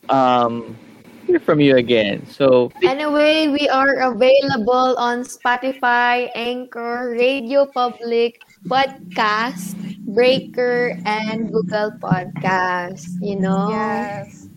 [0.10, 0.78] um
[1.28, 2.26] hear from you again.
[2.26, 9.76] So Anyway, we are available on Spotify, Anchor, Radio Public, Podcast,
[10.08, 13.06] Breaker, and Google Podcast.
[13.20, 13.70] You know?
[13.70, 14.48] Yes.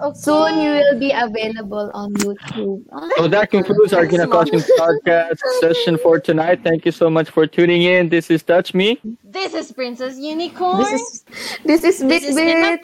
[0.00, 0.18] Okay.
[0.18, 2.80] Soon you will be available on YouTube.
[3.18, 6.64] So that concludes our Kinakosking podcast session for tonight.
[6.64, 8.08] Thank you so much for tuning in.
[8.08, 8.98] This is Touch Me.
[9.22, 10.80] This is Princess Unicorn.
[10.80, 11.24] This is
[11.68, 12.80] this is Bit This is Bit.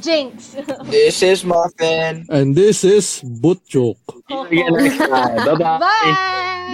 [0.00, 0.56] Jinx.
[0.84, 2.26] This is Muffin.
[2.30, 3.96] And this is Butchok.
[4.28, 5.78] Bye-bye.
[5.78, 6.08] Bye.